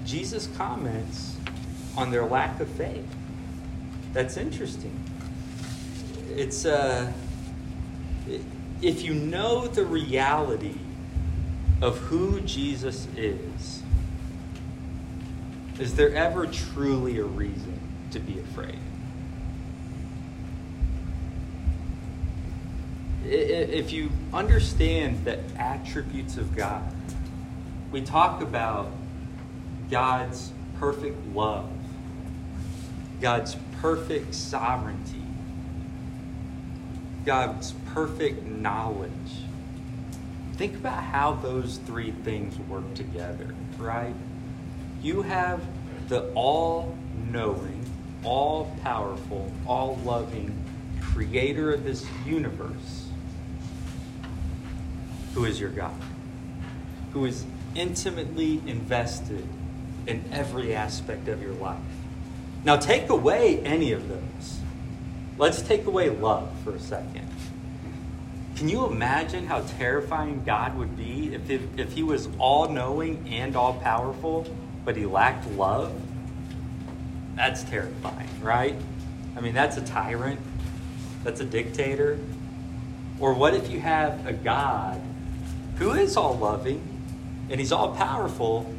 Jesus 0.06 0.48
comments 0.56 1.36
on 1.98 2.12
their 2.12 2.26
lack 2.26 2.60
of 2.60 2.68
faith. 2.70 3.06
That's 4.14 4.38
interesting. 4.38 4.98
It's 6.30 6.66
uh, 6.66 7.12
if 8.82 9.02
you 9.02 9.14
know 9.14 9.68
the 9.68 9.86
reality 9.86 10.78
of 11.82 11.98
who 11.98 12.40
Jesus 12.42 13.08
is, 13.18 13.82
is 15.80 15.96
there 15.96 16.14
ever 16.14 16.46
truly 16.46 17.20
a 17.20 17.26
reason 17.26 17.80
to 18.12 18.20
be 18.20 18.40
afraid? 18.40 18.80
If 23.26 23.92
you 23.92 24.12
understand 24.34 25.26
the 25.26 25.40
attributes 25.58 26.38
of 26.38 26.56
God, 26.56 26.84
we 27.92 28.02
talk 28.02 28.42
about 28.42 28.92
God's 29.90 30.52
perfect 30.80 31.18
love, 31.36 31.70
God's 33.22 33.56
perfect 33.82 34.34
sovereignty, 34.34 35.22
God's 37.26 37.74
perfect 37.94 38.46
knowledge. 38.46 39.12
Think 40.54 40.76
about 40.76 41.04
how 41.04 41.34
those 41.34 41.78
three 41.86 42.12
things 42.12 42.58
work 42.60 42.94
together, 42.94 43.54
right? 43.78 44.16
You 45.02 45.22
have 45.22 45.62
the 46.08 46.32
all 46.34 46.96
knowing, 47.32 47.86
all 48.24 48.76
powerful, 48.84 49.52
all 49.68 50.00
loving 50.04 50.56
creator 51.02 51.74
of 51.74 51.84
this 51.84 52.06
universe, 52.26 53.08
who 55.34 55.46
is 55.46 55.60
your 55.60 55.70
God, 55.70 55.94
who 57.14 57.26
is 57.26 57.46
intimately 57.76 58.62
invested 58.66 59.46
in 60.08 60.24
every 60.32 60.76
aspect 60.76 61.28
of 61.28 61.42
your 61.42 61.54
life. 61.54 61.80
Now, 62.64 62.78
take 62.78 63.10
away 63.10 63.60
any 63.60 63.92
of 63.92 64.08
those. 64.10 64.60
Let's 65.38 65.62
take 65.62 65.86
away 65.86 66.10
love 66.10 66.52
for 66.64 66.74
a 66.76 66.80
second. 66.80 67.30
Can 68.56 68.70
you 68.70 68.86
imagine 68.86 69.46
how 69.46 69.62
terrifying 69.78 70.44
God 70.46 70.78
would 70.78 70.96
be 70.96 71.36
if, 71.36 71.50
if, 71.50 71.62
if 71.78 71.92
he 71.92 72.04
was 72.04 72.30
all 72.40 72.70
knowing 72.70 73.28
and 73.30 73.56
all 73.56 73.74
powerful, 73.74 74.48
but 74.86 74.96
he 74.96 75.06
lacked 75.06 75.46
love? 75.52 75.94
That's 77.36 77.64
terrifying, 77.64 78.30
right? 78.42 78.76
I 79.36 79.42
mean, 79.42 79.54
that's 79.54 79.76
a 79.76 79.82
tyrant, 79.82 80.40
that's 81.24 81.42
a 81.42 81.46
dictator. 81.46 82.18
Or 83.20 83.34
what 83.34 83.54
if 83.54 83.70
you 83.70 83.82
have 83.82 84.26
a 84.26 84.34
God 84.34 85.02
who 85.78 85.92
is 85.92 86.16
all 86.16 86.38
loving 86.38 86.82
and 87.50 87.60
he's 87.60 87.74
all 87.74 87.94
powerful, 87.94 88.74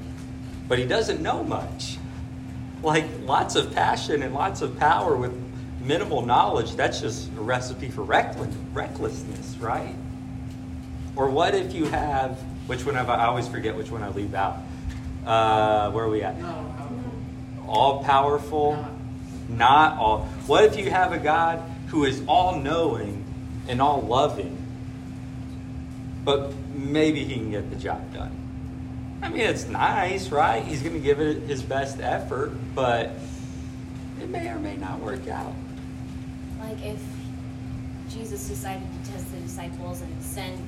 but 0.69 0.79
he 0.79 0.85
doesn't 0.85 1.21
know 1.21 1.43
much? 1.43 1.99
Like 2.83 3.07
lots 3.23 3.57
of 3.57 3.75
passion 3.75 4.23
and 4.23 4.35
lots 4.35 4.63
of 4.63 4.79
power 4.79 5.17
with 5.17 5.33
minimal 5.81 6.25
knowledge, 6.25 6.75
that's 6.75 7.01
just 7.01 7.29
a 7.37 7.41
recipe 7.41 7.89
for 7.89 8.03
recklessness, 8.03 9.57
right? 9.59 9.95
Or 11.15 11.31
what 11.31 11.55
if 11.55 11.73
you 11.73 11.87
have, 11.87 12.39
which 12.67 12.85
one 12.85 12.95
have 12.97 13.09
I, 13.09 13.17
I 13.17 13.27
always 13.27 13.49
forget 13.49 13.77
which 13.77 13.91
one 13.91 14.03
I 14.03 14.11
leave 14.11 14.35
out. 14.35 14.59
Uh, 15.25 15.91
where 15.93 16.05
are 16.05 16.11
we 16.11 16.23
at? 16.23 16.37
All 17.67 18.05
powerful, 18.05 18.85
not 19.49 19.99
all. 19.99 20.27
What 20.47 20.65
if 20.65 20.77
you 20.77 20.91
have 20.91 21.13
a 21.13 21.19
God 21.19 21.63
who 21.89 22.05
is 22.05 22.23
all 22.29 22.61
knowing 22.61 23.25
and 23.69 23.81
all 23.81 24.03
loving, 24.03 24.57
but 26.25 26.53
maybe 26.75 27.25
he 27.25 27.35
can 27.35 27.51
get 27.51 27.71
the 27.71 27.77
job 27.77 28.13
done? 28.13 28.46
I 29.27 29.29
mean, 29.29 29.41
it's 29.41 29.67
nice, 29.67 30.29
right? 30.29 30.63
He's 30.63 30.83
going 30.83 30.95
to 30.95 31.01
give 31.01 31.21
it 31.21 31.43
his 31.43 31.61
best 31.61 31.99
effort, 32.01 32.53
but 32.77 33.11
it 34.21 34.29
may 34.29 34.49
or 34.49 34.59
may 34.61 34.77
not 34.77 35.01
work 35.01 35.27
out. 35.27 35.53
Like 36.61 36.81
if 36.85 37.03
Jesus 38.09 38.49
decided 38.49 38.87
to 39.05 39.11
test 39.11 39.33
the 39.33 39.41
disciples 39.41 40.01
and 40.03 40.23
sent 40.23 40.61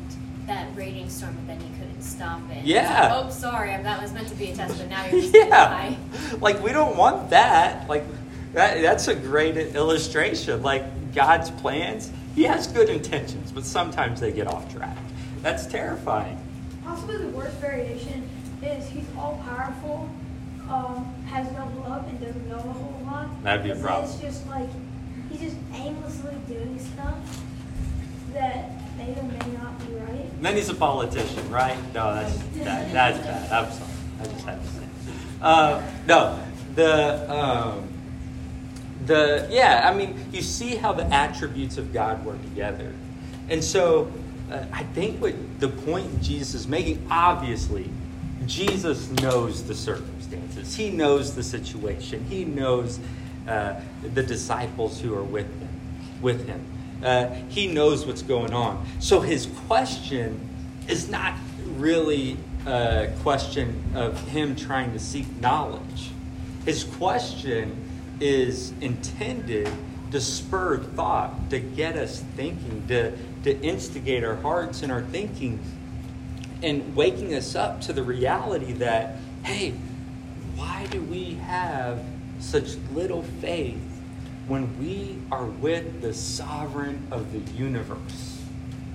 that 0.49 0.75
raging 0.75 1.09
storm, 1.09 1.37
but 1.37 1.47
then 1.47 1.61
he 1.61 1.68
couldn't 1.79 2.03
stop 2.03 2.40
it. 2.51 2.64
Yeah. 2.64 3.14
Like, 3.14 3.27
oh, 3.27 3.31
sorry, 3.31 3.68
that 3.81 4.03
was 4.03 4.12
meant 4.12 4.27
to 4.27 4.35
be 4.35 4.51
a 4.51 4.57
test, 4.57 4.77
but 4.77 4.88
now 4.88 5.05
you're 5.07 5.21
just 5.21 5.35
yeah. 5.37 5.49
die. 5.51 5.97
Like 6.40 6.61
we 6.61 6.73
don't 6.73 6.97
want 6.97 7.31
that. 7.31 7.88
Like 7.88 8.05
that, 8.55 8.83
that's 8.83 9.07
a 9.07 9.14
great 9.14 9.57
illustration. 9.57 10.64
Like 10.64 11.14
God's 11.14 11.53
plans, 11.53 12.11
He 12.35 12.42
has 12.42 12.66
good 12.66 12.88
intentions, 12.88 13.53
but 13.53 13.64
sometimes 13.64 14.18
they 14.18 14.33
get 14.33 14.49
off 14.49 14.75
track. 14.75 14.99
That's 15.42 15.64
terrifying. 15.66 16.44
Possibly 16.85 17.18
the 17.18 17.29
worst 17.29 17.57
variation 17.59 18.28
is 18.62 18.88
he's 18.88 19.05
all 19.16 19.42
powerful, 19.44 20.09
um, 20.68 21.14
has 21.27 21.51
no 21.53 21.66
love, 21.83 22.07
and 22.09 22.21
doesn't 22.21 22.49
know 22.49 22.57
a 22.57 22.61
whole 22.61 23.01
lot. 23.05 23.42
That'd 23.42 23.64
be 23.64 23.71
a 23.71 23.77
problem. 23.77 24.11
It's 24.11 24.21
just 24.21 24.47
like 24.49 24.68
he's 25.31 25.40
just 25.40 25.57
aimlessly 25.75 26.35
doing 26.47 26.79
stuff 26.79 27.42
that 28.33 28.71
may 28.97 29.14
or 29.14 29.23
may 29.23 29.59
not 29.59 29.79
be 29.87 29.94
right. 29.94 30.11
And 30.11 30.44
then 30.44 30.57
he's 30.57 30.68
a 30.68 30.75
politician, 30.75 31.51
right? 31.51 31.77
No, 31.94 32.14
that's 32.14 32.37
that, 32.37 32.92
that's 32.92 33.18
bad. 33.18 33.53
I'm 33.53 33.73
sorry. 33.73 33.90
I 34.21 34.25
just 34.25 34.44
had 34.44 34.62
to 34.62 34.68
say. 34.68 34.79
it. 34.79 35.42
Uh, 35.42 35.83
no, 36.07 36.40
the 36.75 37.33
um, 37.33 37.88
the 39.07 39.47
yeah. 39.51 39.88
I 39.88 39.97
mean, 39.97 40.25
you 40.33 40.42
see 40.42 40.77
how 40.77 40.92
the 40.92 41.05
attributes 41.07 41.79
of 41.79 41.92
God 41.92 42.25
work 42.25 42.42
together, 42.42 42.92
and 43.49 43.62
so 43.62 44.11
uh, 44.51 44.64
I 44.73 44.83
think 44.85 45.21
what 45.21 45.35
the 45.61 45.68
point 45.68 46.23
Jesus 46.23 46.55
is 46.55 46.66
making, 46.68 47.07
obviously, 47.11 47.88
Jesus 48.46 49.11
knows 49.11 49.64
the 49.64 49.74
circumstances. 49.74 50.74
He 50.74 50.90
knows 50.90 51.35
the 51.35 51.42
situation. 51.42 52.24
He 52.29 52.44
knows 52.44 53.01
uh, 53.46 53.81
the 54.14 54.22
disciples 54.22 55.01
who 55.01 55.14
are 55.14 55.22
with 55.22 55.46
him. 55.61 55.68
With 56.20 56.48
him, 56.48 56.64
uh, 57.05 57.29
he 57.48 57.68
knows 57.68 58.05
what's 58.05 58.22
going 58.22 58.53
on. 58.53 58.85
So 58.98 59.20
his 59.20 59.46
question 59.68 60.48
is 60.88 61.09
not 61.09 61.35
really 61.64 62.37
a 62.66 63.12
question 63.22 63.83
of 63.94 64.20
him 64.29 64.57
trying 64.57 64.92
to 64.92 64.98
seek 64.98 65.27
knowledge. 65.40 66.11
His 66.64 66.83
question 66.83 67.88
is 68.20 68.72
intended 68.81 69.70
to 70.11 70.20
spur 70.20 70.79
thought, 70.79 71.51
to 71.51 71.61
get 71.61 71.96
us 71.96 72.20
thinking, 72.35 72.85
to, 72.88 73.12
to 73.44 73.61
instigate 73.61 74.24
our 74.24 74.37
hearts 74.37 74.83
and 74.83 74.90
our 74.90 75.03
thinking, 75.03 75.61
and 76.62 76.97
waking 76.97 77.35
us 77.35 77.55
up 77.55 77.81
to 77.83 77.92
the 77.92 78.03
reality 78.03 78.73
that, 78.73 79.16
hey, 79.44 79.71
why 80.57 80.87
do 80.90 81.01
we 81.03 81.35
have 81.35 82.03
such 82.40 82.77
little 82.92 83.23
faith 83.40 83.79
when 84.47 84.79
we 84.79 85.18
are 85.31 85.44
with 85.44 86.01
the 86.01 86.12
sovereign 86.12 87.07
of 87.11 87.33
the 87.33 87.53
universe 87.53 88.42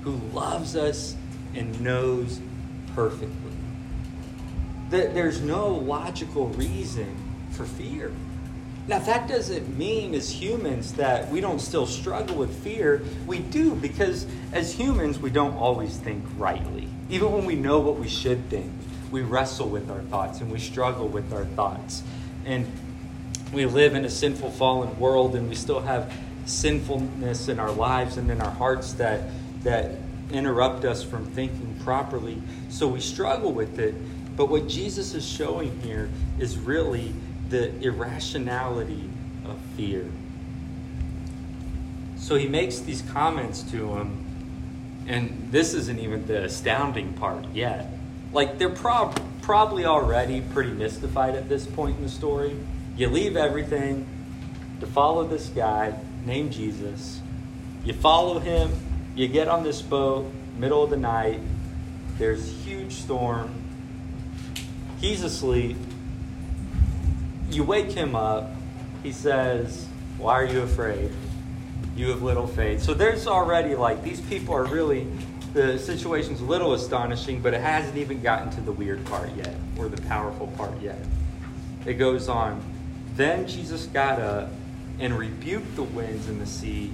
who 0.01 0.15
loves 0.33 0.75
us 0.75 1.15
and 1.55 1.79
knows 1.81 2.41
perfectly? 2.95 3.31
That 4.89 5.13
there's 5.13 5.41
no 5.41 5.69
logical 5.69 6.47
reason 6.49 7.15
for 7.51 7.65
fear. 7.65 8.11
Now, 8.85 8.99
that 8.99 9.29
doesn't 9.29 9.77
mean 9.77 10.13
as 10.13 10.29
humans 10.29 10.91
that 10.93 11.29
we 11.29 11.39
don't 11.39 11.59
still 11.59 11.85
struggle 11.85 12.35
with 12.35 12.53
fear. 12.63 13.01
We 13.25 13.39
do, 13.39 13.75
because 13.75 14.27
as 14.51 14.73
humans, 14.73 15.19
we 15.19 15.29
don't 15.29 15.55
always 15.55 15.95
think 15.95 16.21
rightly. 16.37 16.89
Even 17.13 17.31
when 17.31 17.45
we 17.45 17.53
know 17.53 17.79
what 17.79 17.99
we 17.99 18.07
should 18.07 18.49
think, 18.49 18.71
we 19.11 19.21
wrestle 19.21 19.69
with 19.69 19.91
our 19.91 20.01
thoughts 20.01 20.41
and 20.41 20.51
we 20.51 20.57
struggle 20.57 21.07
with 21.07 21.31
our 21.31 21.45
thoughts. 21.45 22.01
And 22.43 22.65
we 23.53 23.67
live 23.67 23.93
in 23.93 24.03
a 24.03 24.09
sinful, 24.09 24.49
fallen 24.49 24.99
world, 24.99 25.35
and 25.35 25.47
we 25.47 25.53
still 25.53 25.81
have 25.81 26.11
sinfulness 26.47 27.49
in 27.49 27.59
our 27.59 27.69
lives 27.69 28.17
and 28.17 28.31
in 28.31 28.41
our 28.41 28.49
hearts 28.49 28.93
that, 28.93 29.29
that 29.61 29.91
interrupt 30.31 30.85
us 30.85 31.03
from 31.03 31.27
thinking 31.27 31.75
properly. 31.83 32.41
So 32.69 32.87
we 32.87 32.99
struggle 32.99 33.53
with 33.53 33.77
it. 33.77 33.93
But 34.35 34.49
what 34.49 34.67
Jesus 34.67 35.13
is 35.13 35.23
showing 35.23 35.79
here 35.81 36.09
is 36.39 36.57
really 36.57 37.13
the 37.49 37.79
irrationality 37.79 39.07
of 39.45 39.59
fear. 39.77 40.09
So 42.17 42.37
he 42.37 42.47
makes 42.47 42.79
these 42.79 43.03
comments 43.03 43.61
to 43.69 43.97
him, 43.97 44.22
and 45.07 45.49
this 45.51 45.73
isn't 45.73 45.99
even 45.99 46.25
the 46.25 46.43
astounding 46.43 47.13
part 47.13 47.45
yet. 47.53 47.89
Like, 48.31 48.57
they're 48.57 48.69
prob- 48.69 49.19
probably 49.41 49.85
already 49.85 50.41
pretty 50.41 50.71
mystified 50.71 51.35
at 51.35 51.49
this 51.49 51.65
point 51.65 51.97
in 51.97 52.03
the 52.03 52.09
story. 52.09 52.57
You 52.97 53.09
leave 53.09 53.35
everything 53.37 54.07
to 54.79 54.87
follow 54.87 55.25
this 55.25 55.49
guy 55.49 55.93
named 56.25 56.53
Jesus. 56.53 57.21
You 57.83 57.93
follow 57.93 58.39
him, 58.39 58.71
you 59.15 59.27
get 59.27 59.47
on 59.47 59.63
this 59.63 59.81
boat, 59.81 60.31
middle 60.57 60.83
of 60.83 60.89
the 60.89 60.97
night, 60.97 61.39
there's 62.17 62.47
a 62.49 62.53
huge 62.53 62.93
storm. 62.93 63.53
He's 64.99 65.23
asleep 65.23 65.77
you 67.53 67.63
wake 67.63 67.91
him 67.91 68.15
up. 68.15 68.51
He 69.03 69.11
says, 69.11 69.87
Why 70.17 70.33
are 70.33 70.45
you 70.45 70.61
afraid? 70.61 71.11
You 71.95 72.09
have 72.09 72.23
little 72.23 72.47
faith. 72.47 72.81
So 72.81 72.93
there's 72.93 73.27
already 73.27 73.75
like, 73.75 74.03
these 74.03 74.19
people 74.21 74.55
are 74.55 74.65
really, 74.65 75.07
the 75.53 75.77
situation's 75.77 76.41
a 76.41 76.45
little 76.45 76.73
astonishing, 76.73 77.41
but 77.41 77.53
it 77.53 77.61
hasn't 77.61 77.97
even 77.97 78.21
gotten 78.21 78.49
to 78.51 78.61
the 78.61 78.71
weird 78.71 79.05
part 79.05 79.29
yet, 79.35 79.55
or 79.77 79.87
the 79.87 80.01
powerful 80.03 80.47
part 80.57 80.81
yet. 80.81 80.97
It 81.85 81.95
goes 81.95 82.29
on. 82.29 82.63
Then 83.15 83.47
Jesus 83.47 83.85
got 83.85 84.19
up 84.19 84.49
and 84.99 85.17
rebuked 85.17 85.75
the 85.75 85.83
winds 85.83 86.27
and 86.27 86.41
the 86.41 86.47
sea, 86.47 86.91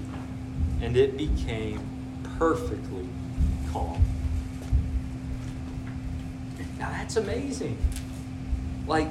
and 0.82 0.98
it 0.98 1.18
became 1.18 1.80
perfectly 2.38 3.08
calm. 3.72 4.02
Now 6.78 6.90
that's 6.90 7.16
amazing. 7.16 7.78
Like, 8.88 9.10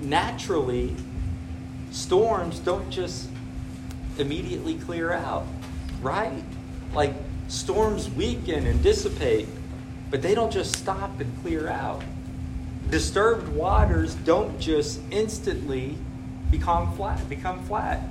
naturally, 0.00 0.96
storms 1.90 2.58
don't 2.60 2.88
just 2.90 3.28
immediately 4.20 4.74
clear 4.74 5.12
out, 5.12 5.46
right? 6.00 6.44
Like, 6.94 7.14
storms 7.48 8.08
weaken 8.10 8.66
and 8.66 8.82
dissipate, 8.82 9.48
but 10.10 10.22
they 10.22 10.34
don't 10.34 10.52
just 10.52 10.76
stop 10.76 11.20
and 11.20 11.42
clear 11.42 11.68
out. 11.68 12.02
Disturbed 12.90 13.48
waters 13.48 14.14
don't 14.16 14.58
just 14.60 15.00
instantly 15.10 15.96
become 16.50 16.92
flat, 16.96 17.28
become 17.28 17.62
flat. 17.64 18.02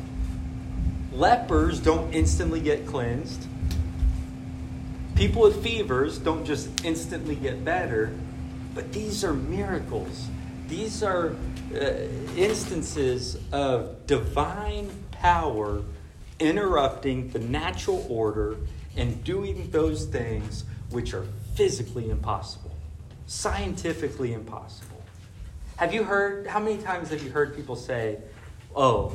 Lepers 1.11 1.79
don't 1.79 2.13
instantly 2.13 2.59
get 2.59 2.85
cleansed. 2.85 3.45
People 5.15 5.41
with 5.41 5.61
fevers 5.61 6.17
don't 6.17 6.45
just 6.45 6.85
instantly 6.85 7.35
get 7.35 7.65
better, 7.65 8.13
but 8.73 8.93
these 8.93 9.23
are 9.23 9.33
miracles. 9.33 10.27
These 10.69 11.03
are 11.03 11.35
uh, 11.75 11.85
instances 12.37 13.37
of 13.51 14.05
divine 14.07 14.89
power 15.11 15.81
interrupting 16.39 17.29
the 17.29 17.39
natural 17.39 18.05
order 18.09 18.57
and 18.95 19.23
doing 19.23 19.69
those 19.71 20.05
things 20.05 20.63
which 20.89 21.13
are 21.13 21.25
physically 21.55 22.09
impossible, 22.09 22.71
scientifically 23.27 24.33
impossible. 24.33 25.01
Have 25.77 25.93
you 25.93 26.03
heard, 26.03 26.47
how 26.47 26.59
many 26.59 26.77
times 26.77 27.09
have 27.09 27.23
you 27.23 27.29
heard 27.29 27.55
people 27.55 27.75
say, 27.75 28.17
oh, 28.75 29.13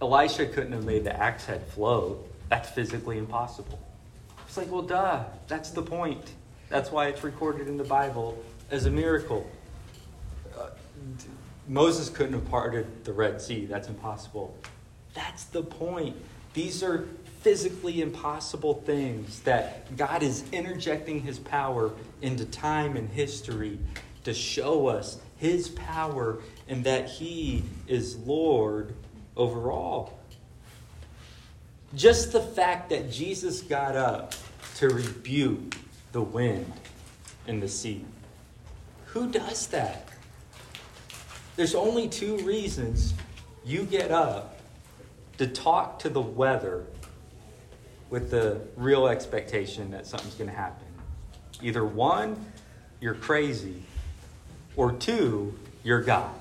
Elisha 0.00 0.46
couldn't 0.46 0.72
have 0.72 0.84
made 0.84 1.04
the 1.04 1.16
axe 1.18 1.44
head 1.44 1.66
float? 1.68 2.26
That's 2.48 2.68
physically 2.70 3.18
impossible. 3.18 3.78
It's 4.46 4.56
like, 4.56 4.70
well, 4.70 4.82
duh, 4.82 5.24
that's 5.48 5.70
the 5.70 5.82
point. 5.82 6.32
That's 6.68 6.90
why 6.90 7.08
it's 7.08 7.24
recorded 7.24 7.68
in 7.68 7.76
the 7.76 7.84
Bible 7.84 8.42
as 8.70 8.86
a 8.86 8.90
miracle. 8.90 9.48
Uh, 10.58 10.70
Moses 11.68 12.08
couldn't 12.08 12.34
have 12.34 12.48
parted 12.48 13.04
the 13.04 13.12
Red 13.12 13.40
Sea. 13.40 13.66
That's 13.66 13.88
impossible. 13.88 14.56
That's 15.14 15.44
the 15.44 15.62
point. 15.62 16.16
These 16.52 16.82
are 16.82 17.08
physically 17.40 18.00
impossible 18.00 18.74
things 18.86 19.40
that 19.40 19.96
God 19.96 20.22
is 20.22 20.44
interjecting 20.50 21.20
his 21.20 21.38
power 21.38 21.92
into 22.22 22.44
time 22.44 22.96
and 22.96 23.08
history 23.08 23.78
to 24.24 24.32
show 24.32 24.86
us 24.86 25.18
his 25.36 25.68
power 25.68 26.38
and 26.68 26.84
that 26.84 27.08
he 27.08 27.62
is 27.86 28.16
Lord 28.16 28.94
over 29.36 29.70
all. 29.70 30.18
Just 31.94 32.32
the 32.32 32.40
fact 32.40 32.90
that 32.90 33.10
Jesus 33.10 33.60
got 33.60 33.94
up 33.94 34.34
to 34.76 34.88
rebuke 34.88 35.76
the 36.12 36.22
wind 36.22 36.72
and 37.46 37.62
the 37.62 37.68
sea. 37.68 38.04
Who 39.06 39.30
does 39.30 39.66
that? 39.68 40.08
There's 41.56 41.74
only 41.74 42.08
two 42.08 42.38
reasons 42.38 43.14
you 43.64 43.84
get 43.84 44.10
up 44.10 44.53
to 45.38 45.46
talk 45.46 45.98
to 46.00 46.08
the 46.08 46.20
weather 46.20 46.84
with 48.10 48.30
the 48.30 48.60
real 48.76 49.06
expectation 49.08 49.90
that 49.90 50.06
something's 50.06 50.34
going 50.34 50.50
to 50.50 50.56
happen. 50.56 50.86
Either 51.62 51.84
one, 51.84 52.36
you're 53.00 53.14
crazy, 53.14 53.82
or 54.76 54.92
two, 54.92 55.54
you're 55.82 56.02
God. 56.02 56.34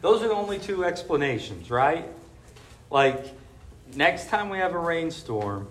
Those 0.00 0.22
are 0.22 0.28
the 0.28 0.34
only 0.34 0.58
two 0.58 0.84
explanations, 0.84 1.70
right? 1.70 2.06
Like, 2.90 3.24
next 3.94 4.28
time 4.28 4.48
we 4.48 4.58
have 4.58 4.74
a 4.74 4.78
rainstorm, 4.78 5.68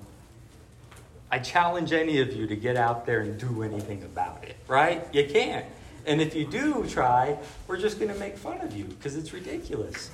I 1.32 1.40
challenge 1.40 1.94
any 1.94 2.22
of 2.22 2.34
you 2.34 2.48
to 2.48 2.56
get 2.56 2.76
out 2.76 3.06
there 3.06 3.22
and 3.22 3.40
do 3.40 3.64
anything 3.64 4.04
about 4.04 4.44
it, 4.44 4.58
right? 4.68 5.08
You 5.14 5.28
can't. 5.28 5.66
And 6.06 6.22
if 6.22 6.36
you 6.36 6.46
do 6.46 6.88
try, 6.88 7.38
we're 7.68 7.78
just 7.78 8.00
going 8.00 8.12
to 8.12 8.20
make 8.20 8.38
fun 8.38 8.62
of 8.62 8.76
you 8.76 8.86
because 8.86 9.16
it's 9.16 9.34
ridiculous. 9.34 10.10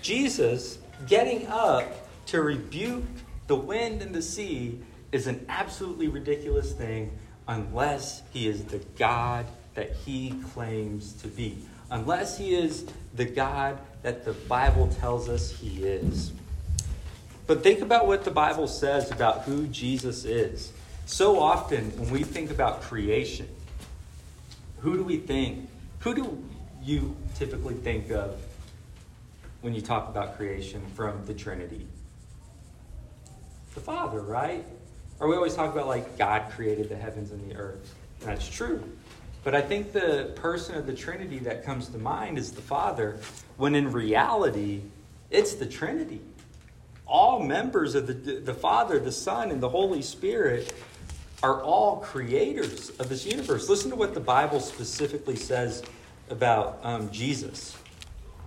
Jesus 0.00 0.78
getting 1.06 1.46
up 1.48 1.84
to 2.26 2.40
rebuke 2.42 3.04
the 3.46 3.56
wind 3.56 4.02
and 4.02 4.14
the 4.14 4.22
sea 4.22 4.80
is 5.12 5.26
an 5.26 5.44
absolutely 5.48 6.08
ridiculous 6.08 6.72
thing 6.72 7.16
unless 7.48 8.22
he 8.32 8.48
is 8.48 8.64
the 8.64 8.78
God 8.98 9.46
that 9.74 9.92
he 10.04 10.34
claims 10.52 11.12
to 11.14 11.28
be. 11.28 11.58
Unless 11.90 12.38
he 12.38 12.54
is 12.54 12.86
the 13.14 13.24
God 13.24 13.78
that 14.02 14.24
the 14.24 14.32
Bible 14.32 14.88
tells 15.00 15.28
us 15.28 15.52
he 15.52 15.84
is. 15.84 16.32
But 17.46 17.62
think 17.62 17.80
about 17.80 18.08
what 18.08 18.24
the 18.24 18.30
Bible 18.30 18.66
says 18.66 19.12
about 19.12 19.42
who 19.42 19.68
Jesus 19.68 20.24
is. 20.24 20.72
So 21.04 21.38
often, 21.38 21.96
when 21.96 22.10
we 22.10 22.24
think 22.24 22.50
about 22.50 22.82
creation, 22.82 23.48
who 24.80 24.96
do 24.96 25.04
we 25.04 25.18
think? 25.18 25.68
Who 26.00 26.14
do 26.14 26.44
you 26.82 27.16
typically 27.36 27.74
think 27.74 28.10
of 28.10 28.40
when 29.66 29.74
you 29.74 29.80
talk 29.80 30.08
about 30.08 30.36
creation 30.36 30.80
from 30.94 31.26
the 31.26 31.34
Trinity? 31.34 31.88
The 33.74 33.80
Father, 33.80 34.20
right? 34.20 34.64
Or 35.18 35.26
we 35.26 35.34
always 35.34 35.56
talk 35.56 35.72
about 35.72 35.88
like 35.88 36.16
God 36.16 36.52
created 36.52 36.88
the 36.88 36.94
heavens 36.94 37.32
and 37.32 37.50
the 37.50 37.56
earth. 37.56 37.92
And 38.20 38.28
that's 38.28 38.48
true. 38.48 38.80
But 39.42 39.56
I 39.56 39.60
think 39.60 39.90
the 39.90 40.32
person 40.36 40.76
of 40.76 40.86
the 40.86 40.94
Trinity 40.94 41.40
that 41.40 41.64
comes 41.64 41.88
to 41.88 41.98
mind 41.98 42.38
is 42.38 42.52
the 42.52 42.62
Father, 42.62 43.18
when 43.56 43.74
in 43.74 43.90
reality, 43.90 44.82
it's 45.32 45.54
the 45.54 45.66
Trinity. 45.66 46.20
All 47.04 47.42
members 47.42 47.96
of 47.96 48.06
the, 48.06 48.14
the 48.14 48.54
Father, 48.54 49.00
the 49.00 49.10
Son, 49.10 49.50
and 49.50 49.60
the 49.60 49.68
Holy 49.68 50.00
Spirit 50.00 50.72
are 51.42 51.60
all 51.60 51.96
creators 51.96 52.90
of 53.00 53.08
this 53.08 53.26
universe. 53.26 53.68
Listen 53.68 53.90
to 53.90 53.96
what 53.96 54.14
the 54.14 54.20
Bible 54.20 54.60
specifically 54.60 55.34
says 55.34 55.82
about 56.30 56.78
um, 56.84 57.10
Jesus 57.10 57.76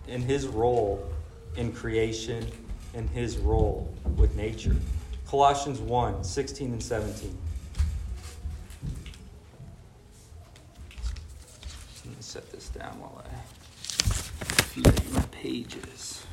and 0.10 0.24
his 0.24 0.48
role 0.48 1.10
in 1.56 1.72
creation 1.72 2.46
and 2.94 3.10
his 3.10 3.38
role 3.38 3.94
with 4.16 4.36
nature. 4.36 4.76
Colossians 5.28 5.80
1 5.80 6.24
16 6.24 6.72
and 6.74 6.84
17. 6.84 7.38
Let 12.06 12.16
me 12.16 12.16
set 12.20 12.52
this 12.52 12.70
down 12.70 13.00
while 13.00 13.24
I 13.24 13.36
flip 14.44 15.14
my 15.14 15.22
pages. 15.32 16.26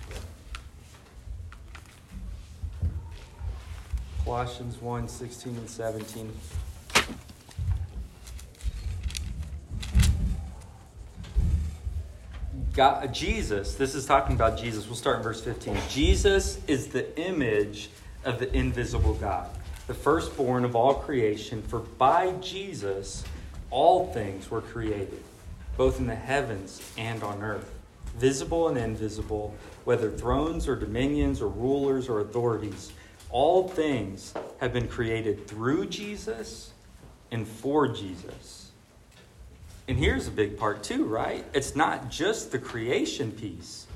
Colossians 4.25 4.81
1 4.81 5.09
16 5.09 5.57
and 5.57 5.69
17. 5.71 6.33
God, 12.77 13.05
uh, 13.05 13.07
Jesus, 13.07 13.75
this 13.75 13.95
is 13.95 14.05
talking 14.05 14.37
about 14.37 14.59
Jesus. 14.59 14.87
We'll 14.87 14.97
start 14.97 15.17
in 15.17 15.23
verse 15.23 15.41
15. 15.41 15.79
Jesus 15.89 16.61
is 16.69 16.89
the 16.89 17.19
image 17.19 17.89
of 18.23 18.39
the 18.39 18.55
invisible 18.55 19.15
God, 19.15 19.49
the 19.87 19.95
firstborn 19.95 20.63
of 20.63 20.77
all 20.77 20.93
creation, 20.93 21.63
for 21.63 21.79
by 21.79 22.33
Jesus 22.43 23.25
all 23.71 24.13
things 24.13 24.51
were 24.51 24.61
created, 24.61 25.23
both 25.79 25.99
in 25.99 26.07
the 26.07 26.15
heavens 26.15 26.83
and 26.99 27.23
on 27.23 27.43
earth, 27.43 27.73
visible 28.19 28.69
and 28.69 28.77
invisible, 28.77 29.55
whether 29.85 30.11
thrones 30.11 30.69
or 30.69 30.77
dominions 30.77 31.41
or 31.41 31.49
rulers 31.49 32.11
or 32.11 32.21
authorities. 32.21 32.93
All 33.31 33.69
things 33.69 34.35
have 34.61 34.75
been 34.75 34.87
created 34.87 35.47
through 35.49 35.87
Jesus 35.87 36.73
and 37.31 37.49
for 37.49 37.89
Jesus. 37.89 38.66
And 39.89 39.97
here's 39.97 40.27
a 40.27 40.33
big 40.33 40.59
part, 40.59 40.83
too, 40.83 41.05
right? 41.05 41.45
It's 41.53 41.77
not 41.77 42.11
just 42.11 42.51
the 42.51 42.59
creation 42.59 43.31
piece, 43.31 43.87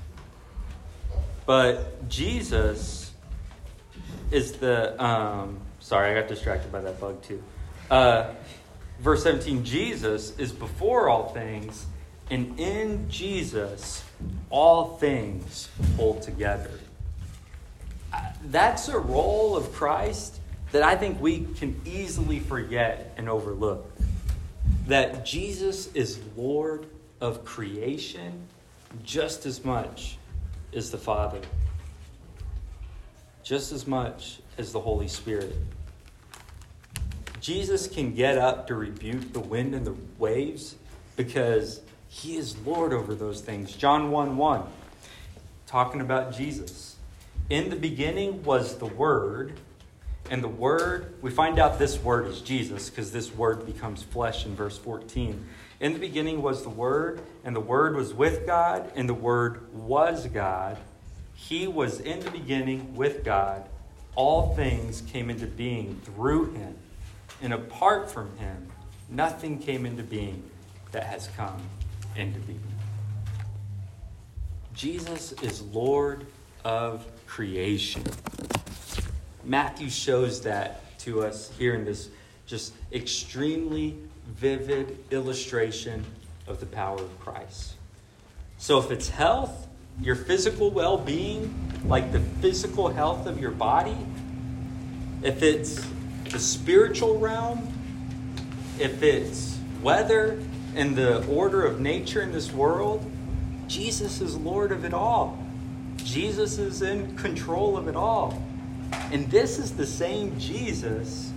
but 1.45 2.07
Jesus 2.07 3.11
is 4.31 4.53
the. 4.53 5.01
Um, 5.03 5.59
sorry, 5.81 6.11
I 6.11 6.21
got 6.21 6.29
distracted 6.29 6.71
by 6.71 6.79
that 6.81 6.99
bug, 6.99 7.21
too. 7.21 7.43
Uh, 7.89 8.33
verse 9.01 9.23
17 9.23 9.65
Jesus 9.65 10.37
is 10.37 10.53
before 10.53 11.09
all 11.09 11.29
things, 11.33 11.85
and 12.29 12.57
in 12.57 13.09
Jesus, 13.09 14.01
all 14.49 14.95
things 14.95 15.67
hold 15.97 16.21
together. 16.21 16.71
Uh, 18.13 18.21
that's 18.45 18.87
a 18.87 18.97
role 18.97 19.57
of 19.57 19.73
Christ 19.73 20.39
that 20.71 20.83
I 20.83 20.95
think 20.95 21.19
we 21.19 21.47
can 21.57 21.81
easily 21.83 22.39
forget 22.39 23.13
and 23.17 23.27
overlook 23.27 23.90
that 24.87 25.25
Jesus 25.25 25.93
is 25.93 26.19
Lord 26.35 26.85
of 27.19 27.45
creation 27.45 28.47
just 29.03 29.45
as 29.45 29.63
much 29.63 30.17
as 30.73 30.91
the 30.91 30.97
Father, 30.97 31.39
just 33.43 33.71
as 33.71 33.87
much 33.87 34.39
as 34.57 34.71
the 34.71 34.79
Holy 34.79 35.07
Spirit. 35.07 35.55
Jesus 37.39 37.87
can 37.87 38.13
get 38.13 38.37
up 38.37 38.67
to 38.67 38.75
rebuke 38.75 39.33
the 39.33 39.39
wind 39.39 39.73
and 39.73 39.85
the 39.85 39.95
waves 40.19 40.75
because 41.15 41.81
he 42.07 42.37
is 42.37 42.57
Lord 42.59 42.93
over 42.93 43.15
those 43.15 43.41
things. 43.41 43.73
John 43.73 44.11
1 44.11 44.37
1, 44.37 44.63
talking 45.65 46.01
about 46.01 46.35
Jesus. 46.35 46.97
In 47.49 47.69
the 47.69 47.75
beginning 47.75 48.43
was 48.43 48.77
the 48.77 48.85
Word, 48.85 49.59
and 50.31 50.41
the 50.41 50.47
Word, 50.47 51.13
we 51.21 51.29
find 51.29 51.59
out 51.59 51.77
this 51.77 52.01
Word 52.01 52.25
is 52.25 52.39
Jesus 52.39 52.89
because 52.89 53.11
this 53.11 53.35
Word 53.35 53.65
becomes 53.65 54.01
flesh 54.01 54.45
in 54.45 54.55
verse 54.55 54.77
14. 54.77 55.45
In 55.81 55.91
the 55.91 55.99
beginning 55.99 56.41
was 56.41 56.63
the 56.63 56.69
Word, 56.69 57.21
and 57.43 57.53
the 57.53 57.59
Word 57.59 57.97
was 57.97 58.13
with 58.13 58.45
God, 58.45 58.89
and 58.95 59.09
the 59.09 59.13
Word 59.13 59.73
was 59.73 60.25
God. 60.27 60.77
He 61.35 61.67
was 61.67 61.99
in 61.99 62.21
the 62.21 62.31
beginning 62.31 62.95
with 62.95 63.25
God. 63.25 63.65
All 64.15 64.55
things 64.55 65.01
came 65.01 65.29
into 65.29 65.47
being 65.47 65.99
through 66.05 66.53
him, 66.53 66.77
and 67.41 67.53
apart 67.53 68.09
from 68.09 68.37
him, 68.37 68.67
nothing 69.09 69.59
came 69.59 69.85
into 69.85 70.03
being 70.03 70.49
that 70.93 71.03
has 71.03 71.27
come 71.35 71.61
into 72.15 72.39
being. 72.39 72.63
Jesus 74.73 75.33
is 75.41 75.61
Lord 75.61 76.25
of 76.63 77.05
creation. 77.27 78.03
Matthew 79.43 79.89
shows 79.89 80.41
that 80.41 80.97
to 80.99 81.23
us 81.23 81.51
here 81.57 81.73
in 81.75 81.85
this 81.85 82.09
just 82.45 82.73
extremely 82.91 83.97
vivid 84.27 84.97
illustration 85.11 86.05
of 86.47 86.59
the 86.59 86.65
power 86.65 86.97
of 86.97 87.19
Christ. 87.19 87.73
So, 88.57 88.77
if 88.79 88.91
it's 88.91 89.09
health, 89.09 89.67
your 89.99 90.15
physical 90.15 90.69
well 90.69 90.97
being, 90.97 91.53
like 91.85 92.11
the 92.11 92.19
physical 92.19 92.89
health 92.89 93.25
of 93.25 93.39
your 93.39 93.51
body, 93.51 93.97
if 95.23 95.41
it's 95.43 95.85
the 96.29 96.39
spiritual 96.39 97.17
realm, 97.17 97.71
if 98.79 99.01
it's 99.03 99.57
weather 99.81 100.41
and 100.75 100.95
the 100.95 101.25
order 101.27 101.65
of 101.65 101.79
nature 101.79 102.21
in 102.21 102.31
this 102.31 102.51
world, 102.51 103.09
Jesus 103.67 104.21
is 104.21 104.35
Lord 104.35 104.71
of 104.71 104.85
it 104.85 104.93
all. 104.93 105.37
Jesus 105.97 106.57
is 106.57 106.81
in 106.81 107.15
control 107.15 107.77
of 107.77 107.87
it 107.87 107.95
all. 107.95 108.41
And 109.11 109.29
this 109.29 109.59
is 109.59 109.71
the 109.71 109.85
same 109.85 110.39
Jesus 110.39 111.31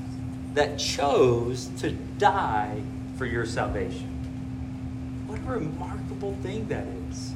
that 0.54 0.78
chose 0.78 1.66
to 1.78 1.90
die 2.18 2.80
for 3.16 3.26
your 3.26 3.46
salvation. 3.46 4.08
What 5.26 5.40
a 5.40 5.58
remarkable 5.58 6.36
thing 6.42 6.68
that 6.68 6.86
is. 7.10 7.32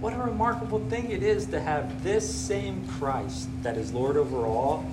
What 0.00 0.12
a 0.12 0.18
remarkable 0.18 0.78
thing 0.88 1.10
it 1.10 1.24
is 1.24 1.46
to 1.46 1.60
have 1.60 2.04
this 2.04 2.32
same 2.32 2.86
Christ 2.86 3.48
that 3.62 3.76
is 3.76 3.92
Lord 3.92 4.16
over 4.16 4.46
all 4.46 4.88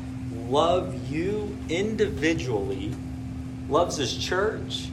love 0.49 1.11
you 1.11 1.55
individually, 1.69 2.91
loves 3.69 3.97
his 3.97 4.15
church, 4.17 4.87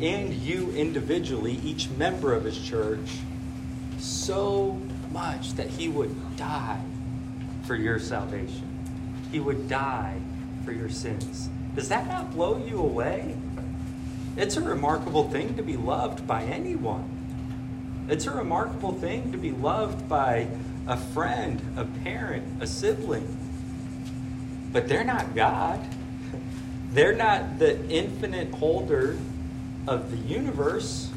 and 0.00 0.32
you 0.32 0.70
individually, 0.70 1.60
each 1.62 1.90
member 1.90 2.32
of 2.32 2.44
his 2.44 2.58
church, 2.58 3.18
so 3.98 4.80
much 5.12 5.52
that 5.54 5.68
he 5.68 5.88
would 5.88 6.36
die 6.36 6.80
for 7.66 7.74
your 7.74 7.98
salvation. 7.98 8.69
He 9.30 9.40
would 9.40 9.68
die 9.68 10.20
for 10.64 10.72
your 10.72 10.88
sins. 10.88 11.48
Does 11.74 11.88
that 11.88 12.06
not 12.06 12.32
blow 12.32 12.62
you 12.64 12.78
away? 12.78 13.36
It's 14.36 14.56
a 14.56 14.60
remarkable 14.60 15.28
thing 15.28 15.56
to 15.56 15.62
be 15.62 15.76
loved 15.76 16.26
by 16.26 16.42
anyone. 16.44 18.06
It's 18.08 18.26
a 18.26 18.30
remarkable 18.30 18.92
thing 18.92 19.32
to 19.32 19.38
be 19.38 19.52
loved 19.52 20.08
by 20.08 20.48
a 20.86 20.96
friend, 20.96 21.60
a 21.76 21.84
parent, 22.02 22.62
a 22.62 22.66
sibling. 22.66 23.36
But 24.72 24.88
they're 24.88 25.04
not 25.04 25.34
God. 25.34 25.80
They're 26.92 27.14
not 27.14 27.60
the 27.60 27.88
infinite 27.88 28.52
holder 28.54 29.16
of 29.86 30.10
the 30.10 30.16
universe. 30.16 31.08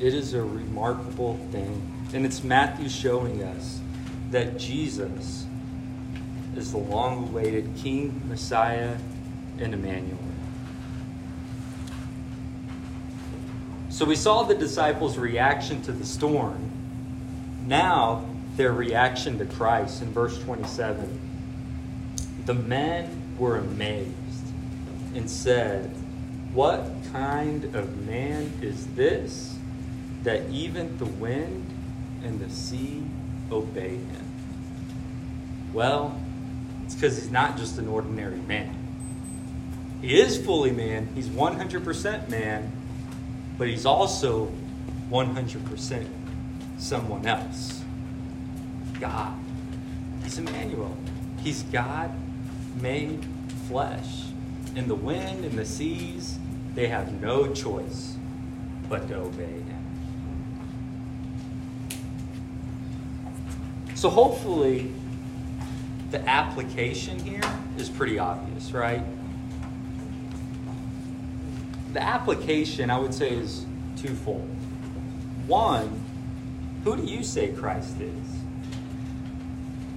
It 0.00 0.14
is 0.14 0.34
a 0.34 0.42
remarkable 0.42 1.36
thing. 1.52 1.80
And 2.12 2.26
it's 2.26 2.42
Matthew 2.42 2.88
showing 2.88 3.42
us 3.44 3.80
that 4.30 4.58
Jesus 4.58 5.46
is 6.56 6.72
the 6.72 6.78
long 6.78 7.28
awaited 7.28 7.70
King, 7.76 8.22
Messiah, 8.28 8.96
and 9.58 9.74
Emmanuel. 9.74 10.18
So 13.90 14.04
we 14.04 14.14
saw 14.14 14.44
the 14.44 14.54
disciples' 14.54 15.18
reaction 15.18 15.82
to 15.82 15.92
the 15.92 16.06
storm. 16.06 16.70
Now, 17.66 18.24
their 18.56 18.72
reaction 18.72 19.38
to 19.38 19.44
Christ 19.44 20.02
in 20.02 20.12
verse 20.12 20.38
27. 20.42 21.20
The 22.46 22.54
men 22.54 23.36
were 23.38 23.56
amazed 23.56 24.14
and 25.14 25.28
said, 25.28 25.90
What 26.52 26.90
kind 27.12 27.64
of 27.74 28.06
man 28.06 28.52
is 28.62 28.86
this 28.94 29.56
that 30.22 30.48
even 30.50 30.96
the 30.98 31.06
wind 31.06 31.66
and 32.22 32.40
the 32.40 32.50
sea 32.50 33.02
obey 33.50 33.96
him? 33.96 34.32
Well, 35.72 36.20
it's 36.88 36.94
because 36.94 37.18
he's 37.18 37.30
not 37.30 37.58
just 37.58 37.76
an 37.76 37.86
ordinary 37.86 38.38
man. 38.38 38.74
He 40.00 40.18
is 40.18 40.42
fully 40.42 40.70
man, 40.70 41.06
he's 41.14 41.28
100% 41.28 42.30
man, 42.30 42.72
but 43.58 43.68
he's 43.68 43.84
also 43.84 44.50
100% 45.10 46.06
someone 46.78 47.26
else. 47.26 47.82
God. 48.98 49.38
He's 50.22 50.38
Emmanuel. 50.38 50.96
He's 51.42 51.62
God 51.64 52.10
made 52.80 53.22
flesh. 53.68 54.24
And 54.74 54.88
the 54.88 54.94
wind 54.94 55.44
and 55.44 55.58
the 55.58 55.66
seas, 55.66 56.38
they 56.74 56.86
have 56.86 57.20
no 57.20 57.52
choice 57.52 58.16
but 58.88 59.06
to 59.08 59.16
obey 59.16 59.44
him. 59.44 59.84
So 63.94 64.08
hopefully, 64.08 64.90
the 66.10 66.26
application 66.28 67.18
here 67.18 67.42
is 67.76 67.88
pretty 67.88 68.18
obvious, 68.18 68.72
right? 68.72 69.02
The 71.92 72.02
application, 72.02 72.90
I 72.90 72.98
would 72.98 73.14
say, 73.14 73.30
is 73.30 73.64
twofold. 73.96 74.48
One, 75.46 76.00
who 76.84 76.96
do 76.96 77.04
you 77.04 77.22
say 77.22 77.52
Christ 77.52 78.00
is? 78.00 78.38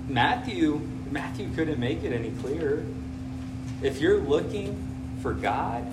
Matthew, 0.08 0.82
Matthew 1.10 1.50
couldn't 1.54 1.80
make 1.80 2.04
it 2.04 2.14
any 2.14 2.32
clearer. 2.32 2.86
If 3.82 4.02
you're 4.02 4.20
looking 4.20 4.88
for 5.22 5.34
God, 5.34 5.86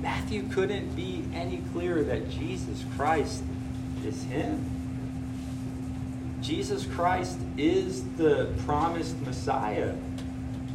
Matthew 0.00 0.48
couldn't 0.48 0.94
be 0.96 1.24
any 1.34 1.62
clearer 1.72 2.02
that 2.04 2.30
Jesus 2.30 2.84
Christ 2.96 3.42
is 4.04 4.24
Him. 4.24 4.79
Jesus 6.40 6.86
Christ 6.86 7.38
is 7.56 8.04
the 8.16 8.52
promised 8.64 9.20
Messiah. 9.22 9.94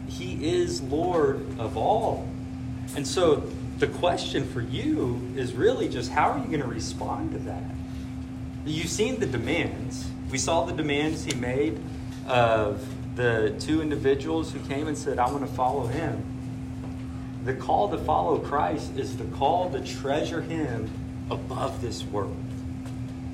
He 0.08 0.48
is 0.58 0.82
Lord 0.82 1.46
of 1.60 1.76
all. 1.76 2.28
And 2.96 3.06
so 3.06 3.44
the 3.80 3.88
question 3.88 4.48
for 4.48 4.62
you 4.62 5.22
is 5.36 5.54
really 5.54 5.90
just 5.90 6.12
how 6.12 6.32
are 6.32 6.40
you 6.40 6.46
going 6.46 6.62
to 6.62 6.68
respond 6.68 7.32
to 7.32 7.40
that? 7.40 7.64
You've 8.66 8.90
seen 8.90 9.20
the 9.20 9.26
demands. 9.26 10.08
We 10.32 10.38
saw 10.38 10.66
the 10.66 10.74
demands 10.74 11.24
he 11.24 11.36
made 11.36 11.80
of 12.28 12.86
the 13.16 13.56
two 13.60 13.82
individuals 13.82 14.52
who 14.52 14.60
came 14.62 14.88
and 14.88 14.98
said, 14.98 15.20
I 15.20 15.30
want 15.30 15.48
to 15.48 15.54
follow 15.54 15.88
him. 15.88 16.24
The 17.44 17.54
call 17.54 17.90
to 17.90 17.98
follow 17.98 18.40
Christ 18.40 18.98
is 18.98 19.18
the 19.18 19.26
call 19.26 19.70
to 19.72 19.80
treasure 19.82 20.42
him 20.42 20.90
above 21.30 21.82
this 21.82 22.04
world. 22.04 22.36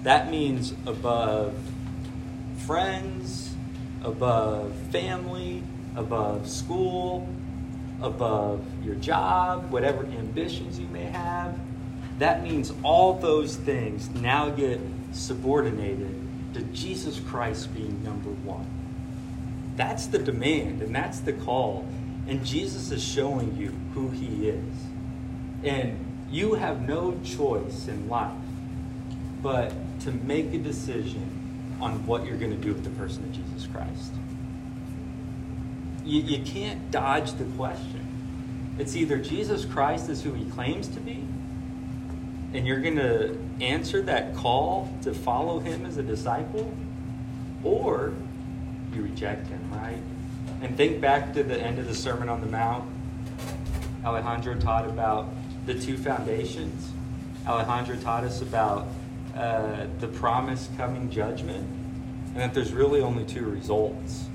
That 0.04 0.30
means 0.30 0.74
above 0.86 1.56
friends, 2.66 3.54
above 4.04 4.74
family, 4.92 5.64
above 5.96 6.50
school, 6.50 7.28
above 8.02 8.64
your 8.84 8.96
job, 8.96 9.72
whatever 9.72 10.06
ambitions 10.06 10.80
you 10.80 10.88
may 10.88 11.06
have. 11.06 11.58
That 12.20 12.44
means 12.44 12.74
all 12.84 13.14
those 13.14 13.56
things 13.56 14.10
now 14.10 14.50
get 14.50 14.80
subordinated 15.12 16.16
to 16.54 16.62
Jesus 16.64 17.20
Christ 17.20 17.74
being 17.74 18.04
number 18.04 18.30
one. 18.30 18.66
That's 19.76 20.08
the 20.08 20.20
demand 20.20 20.82
and 20.82 20.94
that's 20.94 21.20
the 21.20 21.34
call. 21.34 21.86
And 22.28 22.46
Jesus 22.46 22.92
is 22.92 23.04
showing 23.04 23.56
you 23.58 23.74
who 23.94 24.10
he 24.10 24.50
is. 24.50 24.76
And 25.64 25.98
you 26.30 26.54
have 26.56 26.88
no 26.88 27.20
choice 27.24 27.88
in 27.88 28.08
life 28.08 28.32
but 29.42 29.74
to 30.02 30.12
make 30.12 30.54
a 30.54 30.58
decision 30.58 31.41
on 31.82 32.06
what 32.06 32.26
you're 32.26 32.38
going 32.38 32.52
to 32.52 32.58
do 32.58 32.74
with 32.74 32.84
the 32.84 32.90
person 32.92 33.24
of 33.24 33.32
Jesus 33.34 33.68
Christ. 33.68 34.14
You, 36.06 36.22
you 36.22 36.44
can't 36.44 36.92
dodge 36.92 37.34
the 37.34 37.44
question. 37.56 38.08
It's 38.80 38.96
either 38.96 39.18
Jesus 39.18 39.66
Christ 39.66 40.10
is 40.10 40.24
who 40.24 40.34
he 40.34 40.46
claims 40.46 40.88
to 40.90 41.00
be, 41.00 41.26
and 42.54 42.66
you're 42.66 42.82
going 42.82 42.96
to 42.96 43.38
answer 43.60 44.02
that 44.04 44.36
call 44.36 44.94
to 45.04 45.14
follow 45.14 45.60
him 45.60 45.86
as 45.86 45.98
a 45.98 46.04
disciple, 46.04 46.74
or 47.64 48.14
you 48.94 49.04
reject 49.04 49.48
him, 49.48 49.62
right? 49.72 50.02
And 50.62 50.76
think 50.78 51.02
back 51.02 51.34
to 51.34 51.44
the 51.44 51.60
end 51.60 51.80
of 51.80 51.88
the 51.88 51.96
Sermon 51.96 52.30
on 52.30 52.42
the 52.42 52.48
Mount. 52.48 52.90
Alejandro 54.04 54.56
taught 54.56 54.86
about 54.86 55.30
the 55.66 55.80
two 55.80 55.98
foundations. 55.98 56.92
Alejandro 57.48 57.96
taught 57.98 58.24
us 58.24 58.42
about 58.42 58.88
uh, 59.36 59.88
the 60.00 60.08
promised 60.08 60.76
coming 60.78 61.10
judgment, 61.10 61.68
and 62.34 62.38
that 62.38 62.54
there's 62.54 62.74
really 62.74 63.02
only 63.02 63.26
two 63.26 63.46
results 63.46 64.26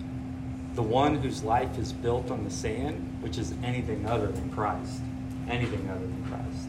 the 0.77 0.83
one 0.83 1.17
whose 1.17 1.43
life 1.43 1.79
is 1.79 1.93
built 1.93 2.31
on 2.31 2.45
the 2.45 2.51
sand, 2.51 3.19
which 3.23 3.39
is 3.39 3.55
anything 3.65 4.07
other 4.07 4.27
than 4.27 4.51
Christ, 4.51 5.01
anything 5.49 5.89
other 5.89 6.01
than 6.01 6.25
Christ, 6.29 6.69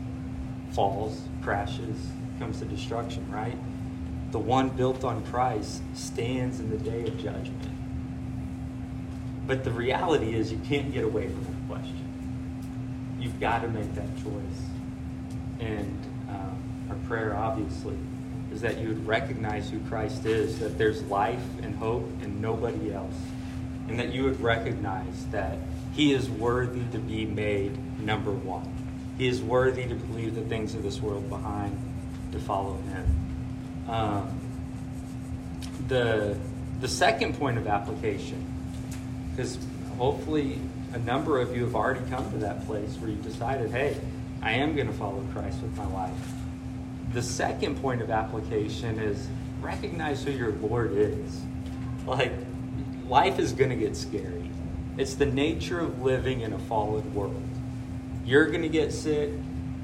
falls, 0.72 1.22
crashes, 1.44 1.98
comes 2.40 2.60
to 2.60 2.66
destruction, 2.66 3.30
right? 3.30 3.58
The 4.32 4.40
one 4.40 4.70
built 4.70 5.04
on 5.04 5.26
Christ 5.26 5.82
stands 5.94 6.62
in 6.62 6.70
the 6.70 6.78
day 6.78 7.04
of 7.04 7.18
judgment. 7.18 7.70
But 9.46 9.66
the 9.66 9.72
reality 9.72 10.36
is, 10.36 10.54
you 10.54 10.60
can't 10.60 10.94
get 10.94 11.04
away 11.04 11.28
from 11.28 11.44
that 11.44 11.68
question. 11.68 13.18
You've 13.20 13.40
got 13.42 13.62
to 13.62 13.68
make 13.68 13.94
that 13.96 14.16
choice. 14.24 14.70
And 15.60 15.98
um, 16.30 16.88
our 16.90 16.96
prayer, 17.08 17.36
obviously, 17.36 17.98
is 18.52 18.62
that 18.62 18.80
you 18.80 18.90
would 18.90 19.06
recognize 19.06 19.70
who 19.70 19.80
Christ 19.88 20.26
is, 20.26 20.60
that 20.60 20.78
there's 20.78 21.04
life 21.04 21.44
and 21.62 21.76
hope 21.76 22.10
in 22.24 22.42
nobody 22.42 22.94
else, 22.94 23.16
and 23.88 24.00
that 24.00 24.14
you 24.14 24.24
would 24.24 24.40
recognize 24.42 25.26
that 25.32 25.58
He 25.94 26.14
is 26.14 26.30
worthy 26.30 26.84
to 26.92 27.00
be 27.00 27.26
made 27.26 27.78
number 28.00 28.32
one. 28.32 28.74
He 29.18 29.28
is 29.28 29.42
worthy 29.42 29.86
to 29.86 29.96
leave 30.14 30.36
the 30.36 30.42
things 30.42 30.76
of 30.76 30.84
this 30.84 31.02
world 31.02 31.30
behind 31.30 31.78
to 32.32 32.40
follow 32.40 32.78
Him. 32.78 33.86
Um, 33.90 34.40
the 35.88 36.38
the 36.80 36.88
second 36.88 37.38
point 37.40 37.58
of 37.58 37.68
application, 37.68 38.46
because 39.32 39.58
hopefully 39.98 40.60
a 40.94 41.00
number 41.00 41.40
of 41.40 41.56
you 41.56 41.64
have 41.64 41.76
already 41.76 42.08
come 42.10 42.30
to 42.32 42.38
that 42.38 42.66
place 42.66 42.96
where 42.98 43.10
you've 43.10 43.24
decided, 43.24 43.72
hey, 43.72 43.98
I 44.42 44.54
am 44.54 44.76
going 44.76 44.88
to 44.88 44.94
follow 44.94 45.26
Christ 45.34 45.62
with 45.62 45.76
my 45.76 45.88
life. 45.88 46.12
The 47.14 47.22
second 47.24 47.82
point 47.82 48.02
of 48.02 48.12
application 48.12 49.00
is 49.00 49.28
recognize 49.62 50.24
who 50.24 50.32
your 50.32 50.52
Lord 50.52 50.92
is. 50.94 51.42
Like, 52.06 52.34
life 53.08 53.40
is 53.40 53.54
going 53.54 53.70
to 53.70 53.76
get 53.76 53.96
scary. 53.96 54.52
It's 54.98 55.16
the 55.16 55.26
nature 55.26 55.80
of 55.80 56.02
living 56.02 56.42
in 56.42 56.54
a 56.54 56.60
fallen 56.60 57.14
world. 57.14 57.42
You're 58.26 58.48
going 58.48 58.64
to 58.64 58.70
get 58.70 58.92
sick. 58.92 59.32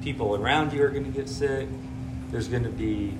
People 0.02 0.34
around 0.34 0.72
you 0.72 0.82
are 0.82 0.90
going 0.90 1.04
to 1.04 1.10
get 1.10 1.28
sick. 1.28 1.68
There's 2.30 2.48
going 2.48 2.64
to 2.64 2.70
be 2.70 3.14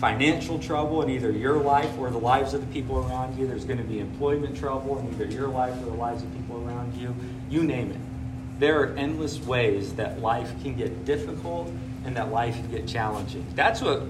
financial 0.00 0.58
trouble 0.58 1.02
in 1.02 1.08
either 1.08 1.30
your 1.30 1.56
life 1.56 1.96
or 1.98 2.10
the 2.10 2.18
lives 2.18 2.52
of 2.52 2.60
the 2.60 2.72
people 2.72 2.98
around 2.98 3.38
you. 3.38 3.46
There's 3.46 3.64
going 3.64 3.78
to 3.78 3.84
be 3.84 4.00
employment 4.00 4.56
trouble 4.56 4.98
in 4.98 5.08
either 5.08 5.24
your 5.24 5.48
life 5.48 5.74
or 5.80 5.86
the 5.86 5.96
lives 5.96 6.22
of 6.22 6.32
people 6.34 6.62
around 6.66 6.94
you. 6.94 7.14
You 7.48 7.62
name 7.62 7.92
it. 7.92 8.60
There 8.60 8.82
are 8.82 8.94
endless 8.96 9.38
ways 9.40 9.94
that 9.94 10.20
life 10.20 10.50
can 10.62 10.76
get 10.76 11.04
difficult 11.04 11.72
and 12.06 12.16
that 12.16 12.30
life 12.30 12.54
can 12.54 12.70
get 12.70 12.86
challenging. 12.86 13.44
That's 13.54 13.82
what 13.82 14.02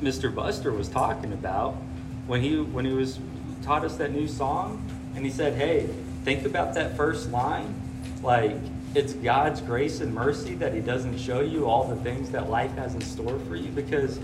Mr. 0.00 0.34
Buster 0.34 0.72
was 0.72 0.88
talking 0.88 1.32
about 1.32 1.74
when 2.26 2.40
he 2.40 2.60
when 2.60 2.84
he 2.84 2.92
was 2.92 3.18
taught 3.62 3.84
us 3.84 3.96
that 3.96 4.12
new 4.12 4.28
song 4.28 4.88
and 5.14 5.24
he 5.24 5.30
said, 5.30 5.54
"Hey, 5.54 5.88
think 6.24 6.46
about 6.46 6.74
that 6.74 6.96
first 6.96 7.30
line. 7.30 7.74
Like 8.22 8.56
it's 8.94 9.12
God's 9.14 9.60
grace 9.60 10.00
and 10.00 10.14
mercy 10.14 10.54
that 10.54 10.72
he 10.72 10.80
doesn't 10.80 11.18
show 11.18 11.40
you 11.40 11.66
all 11.66 11.84
the 11.84 11.96
things 11.96 12.30
that 12.30 12.48
life 12.48 12.74
has 12.76 12.94
in 12.94 13.00
store 13.00 13.38
for 13.40 13.56
you 13.56 13.70
because 13.70 14.18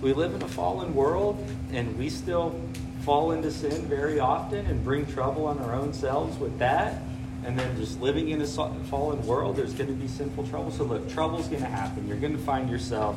we 0.00 0.12
live 0.12 0.34
in 0.34 0.42
a 0.42 0.48
fallen 0.48 0.94
world 0.94 1.44
and 1.72 1.96
we 1.98 2.08
still 2.08 2.58
fall 3.02 3.32
into 3.32 3.50
sin 3.50 3.86
very 3.86 4.20
often 4.20 4.66
and 4.66 4.84
bring 4.84 5.06
trouble 5.06 5.46
on 5.46 5.58
our 5.60 5.74
own 5.74 5.92
selves 5.92 6.38
with 6.38 6.58
that. 6.58 7.00
And 7.48 7.58
then 7.58 7.76
just 7.78 7.98
living 7.98 8.28
in 8.28 8.42
a 8.42 8.46
fallen 8.46 9.26
world, 9.26 9.56
there's 9.56 9.72
going 9.72 9.88
to 9.88 9.94
be 9.94 10.06
sinful 10.06 10.46
trouble. 10.48 10.70
So, 10.70 10.84
look, 10.84 11.08
trouble's 11.08 11.48
going 11.48 11.62
to 11.62 11.68
happen. 11.68 12.06
You're 12.06 12.18
going 12.18 12.36
to 12.36 12.42
find 12.42 12.68
yourself 12.68 13.16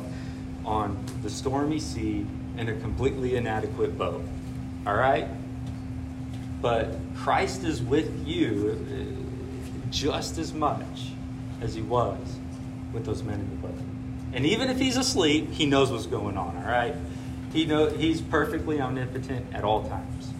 on 0.64 1.04
the 1.22 1.28
stormy 1.28 1.78
sea 1.78 2.26
in 2.56 2.70
a 2.70 2.74
completely 2.76 3.36
inadequate 3.36 3.98
boat. 3.98 4.24
All 4.86 4.94
right? 4.94 5.28
But 6.62 6.96
Christ 7.14 7.62
is 7.64 7.82
with 7.82 8.26
you 8.26 8.78
uh, 8.88 9.90
just 9.90 10.38
as 10.38 10.54
much 10.54 11.10
as 11.60 11.74
he 11.74 11.82
was 11.82 12.16
with 12.94 13.04
those 13.04 13.22
men 13.22 13.38
in 13.38 13.50
the 13.50 13.56
boat. 13.56 13.78
And 14.32 14.46
even 14.46 14.70
if 14.70 14.78
he's 14.78 14.96
asleep, 14.96 15.50
he 15.50 15.66
knows 15.66 15.92
what's 15.92 16.06
going 16.06 16.38
on, 16.38 16.56
all 16.56 16.64
right? 16.64 16.94
He 17.52 17.66
know 17.66 17.90
he's 17.90 18.22
perfectly 18.22 18.80
omnipotent 18.80 19.44
at 19.52 19.62
all 19.62 19.86
times. 19.86 20.32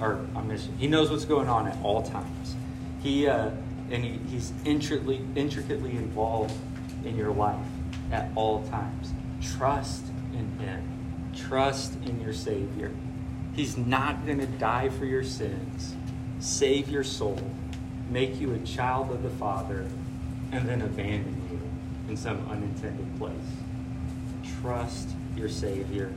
Or 0.00 0.26
omniscient. 0.34 0.80
He 0.80 0.88
knows 0.88 1.08
what's 1.08 1.24
going 1.24 1.48
on 1.48 1.68
at 1.68 1.78
all 1.84 2.02
times. 2.02 2.56
He 3.02 3.26
uh, 3.26 3.50
and 3.90 4.04
he, 4.04 4.18
he's 4.28 4.52
intricately 4.64 5.24
intricately 5.34 5.92
involved 5.92 6.54
in 7.04 7.16
your 7.16 7.32
life 7.32 7.66
at 8.12 8.30
all 8.34 8.66
times. 8.68 9.12
Trust 9.40 10.04
in 10.32 10.58
him. 10.58 11.32
Trust 11.36 11.94
in 12.04 12.20
your 12.20 12.32
Savior. 12.32 12.90
He's 13.54 13.76
not 13.76 14.24
going 14.26 14.38
to 14.38 14.46
die 14.46 14.88
for 14.88 15.04
your 15.04 15.24
sins, 15.24 15.96
save 16.38 16.88
your 16.88 17.02
soul, 17.02 17.40
make 18.08 18.40
you 18.40 18.54
a 18.54 18.58
child 18.60 19.10
of 19.10 19.22
the 19.22 19.30
Father, 19.30 19.84
and 20.52 20.68
then 20.68 20.82
abandon 20.82 21.42
you 21.50 21.60
in 22.08 22.16
some 22.16 22.48
unintended 22.48 23.18
place. 23.18 23.34
Trust 24.60 25.08
your 25.36 25.48
Savior. 25.48 26.12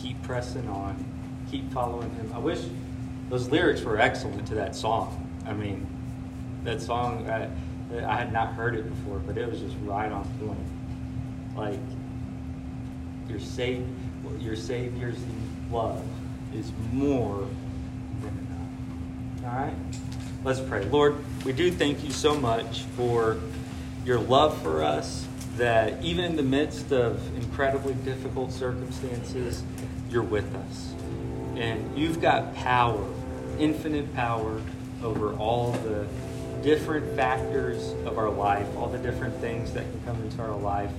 Keep 0.00 0.22
pressing 0.22 0.68
on. 0.68 1.04
Keep 1.50 1.72
following 1.72 2.10
Him. 2.14 2.30
I 2.34 2.38
wish 2.38 2.60
those 3.28 3.48
lyrics 3.50 3.82
were 3.82 3.98
excellent 3.98 4.46
to 4.48 4.54
that 4.54 4.76
song. 4.76 5.28
I 5.46 5.52
mean, 5.52 5.86
that 6.68 6.82
song, 6.82 7.28
I, 7.30 7.48
I 8.06 8.16
had 8.18 8.30
not 8.30 8.52
heard 8.52 8.74
it 8.76 8.88
before, 8.88 9.18
but 9.20 9.38
it 9.38 9.50
was 9.50 9.60
just 9.60 9.74
right 9.84 10.12
on 10.12 10.24
point. 10.38 10.58
Like, 11.56 11.80
your, 13.26 13.38
your 14.38 14.54
Savior's 14.54 15.18
love 15.70 16.04
is 16.54 16.70
more 16.92 17.48
than 18.20 18.46
enough. 18.46 19.44
All 19.44 19.60
right? 19.60 19.74
Let's 20.44 20.60
pray. 20.60 20.84
Lord, 20.84 21.16
we 21.44 21.52
do 21.52 21.72
thank 21.72 22.04
you 22.04 22.10
so 22.10 22.34
much 22.34 22.82
for 22.96 23.38
your 24.04 24.18
love 24.18 24.60
for 24.62 24.84
us, 24.84 25.26
that 25.56 26.02
even 26.02 26.24
in 26.24 26.36
the 26.36 26.42
midst 26.42 26.92
of 26.92 27.34
incredibly 27.36 27.94
difficult 27.94 28.52
circumstances, 28.52 29.62
you're 30.10 30.22
with 30.22 30.54
us. 30.54 30.94
And 31.56 31.98
you've 31.98 32.20
got 32.20 32.54
power, 32.54 33.04
infinite 33.58 34.14
power, 34.14 34.60
over 35.02 35.32
all 35.34 35.72
the 35.72 36.06
different 36.62 37.16
factors 37.16 37.92
of 38.04 38.18
our 38.18 38.30
life, 38.30 38.66
all 38.76 38.88
the 38.88 38.98
different 38.98 39.34
things 39.36 39.72
that 39.72 39.84
can 39.90 40.00
come 40.04 40.22
into 40.22 40.42
our 40.42 40.56
life. 40.56 40.90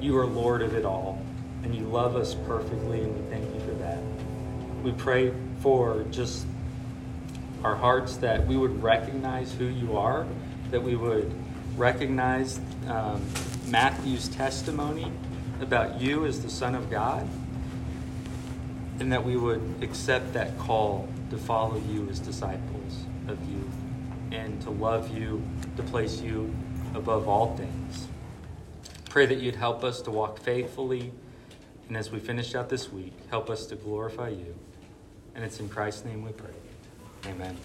You 0.00 0.16
are 0.18 0.26
Lord 0.26 0.62
of 0.62 0.74
it 0.74 0.84
all, 0.84 1.20
and 1.62 1.74
you 1.74 1.84
love 1.84 2.16
us 2.16 2.34
perfectly, 2.46 3.02
and 3.02 3.14
we 3.14 3.30
thank 3.30 3.54
you 3.54 3.60
for 3.60 3.74
that. 3.74 3.98
We 4.82 4.92
pray 4.92 5.32
for 5.60 6.04
just 6.10 6.46
our 7.62 7.76
hearts 7.76 8.16
that 8.18 8.46
we 8.46 8.56
would 8.56 8.82
recognize 8.82 9.52
who 9.52 9.66
you 9.66 9.96
are, 9.96 10.26
that 10.70 10.82
we 10.82 10.96
would 10.96 11.32
recognize 11.76 12.58
um, 12.88 13.22
Matthew's 13.68 14.28
testimony 14.28 15.12
about 15.60 16.00
you 16.00 16.26
as 16.26 16.42
the 16.42 16.50
Son 16.50 16.74
of 16.74 16.90
God, 16.90 17.28
and 18.98 19.12
that 19.12 19.24
we 19.24 19.36
would 19.36 19.76
accept 19.82 20.32
that 20.32 20.58
call 20.58 21.08
to 21.30 21.38
follow 21.38 21.80
you 21.88 22.08
as 22.08 22.18
disciples 22.18 23.04
of 23.28 23.38
you 23.50 23.62
and 24.32 24.60
to 24.62 24.70
love 24.70 25.16
you, 25.16 25.42
to 25.76 25.82
place 25.82 26.20
you 26.20 26.54
above 26.94 27.28
all 27.28 27.56
things. 27.56 28.08
Pray 29.10 29.26
that 29.26 29.38
you'd 29.38 29.56
help 29.56 29.84
us 29.84 30.00
to 30.02 30.10
walk 30.10 30.38
faithfully, 30.40 31.12
and 31.88 31.96
as 31.96 32.10
we 32.10 32.18
finish 32.18 32.54
out 32.54 32.68
this 32.70 32.90
week, 32.90 33.12
help 33.28 33.50
us 33.50 33.66
to 33.66 33.76
glorify 33.76 34.30
you. 34.30 34.54
And 35.34 35.44
it's 35.44 35.60
in 35.60 35.68
Christ's 35.68 36.04
name 36.04 36.24
we 36.24 36.32
pray. 36.32 36.50
Amen. 37.26 37.56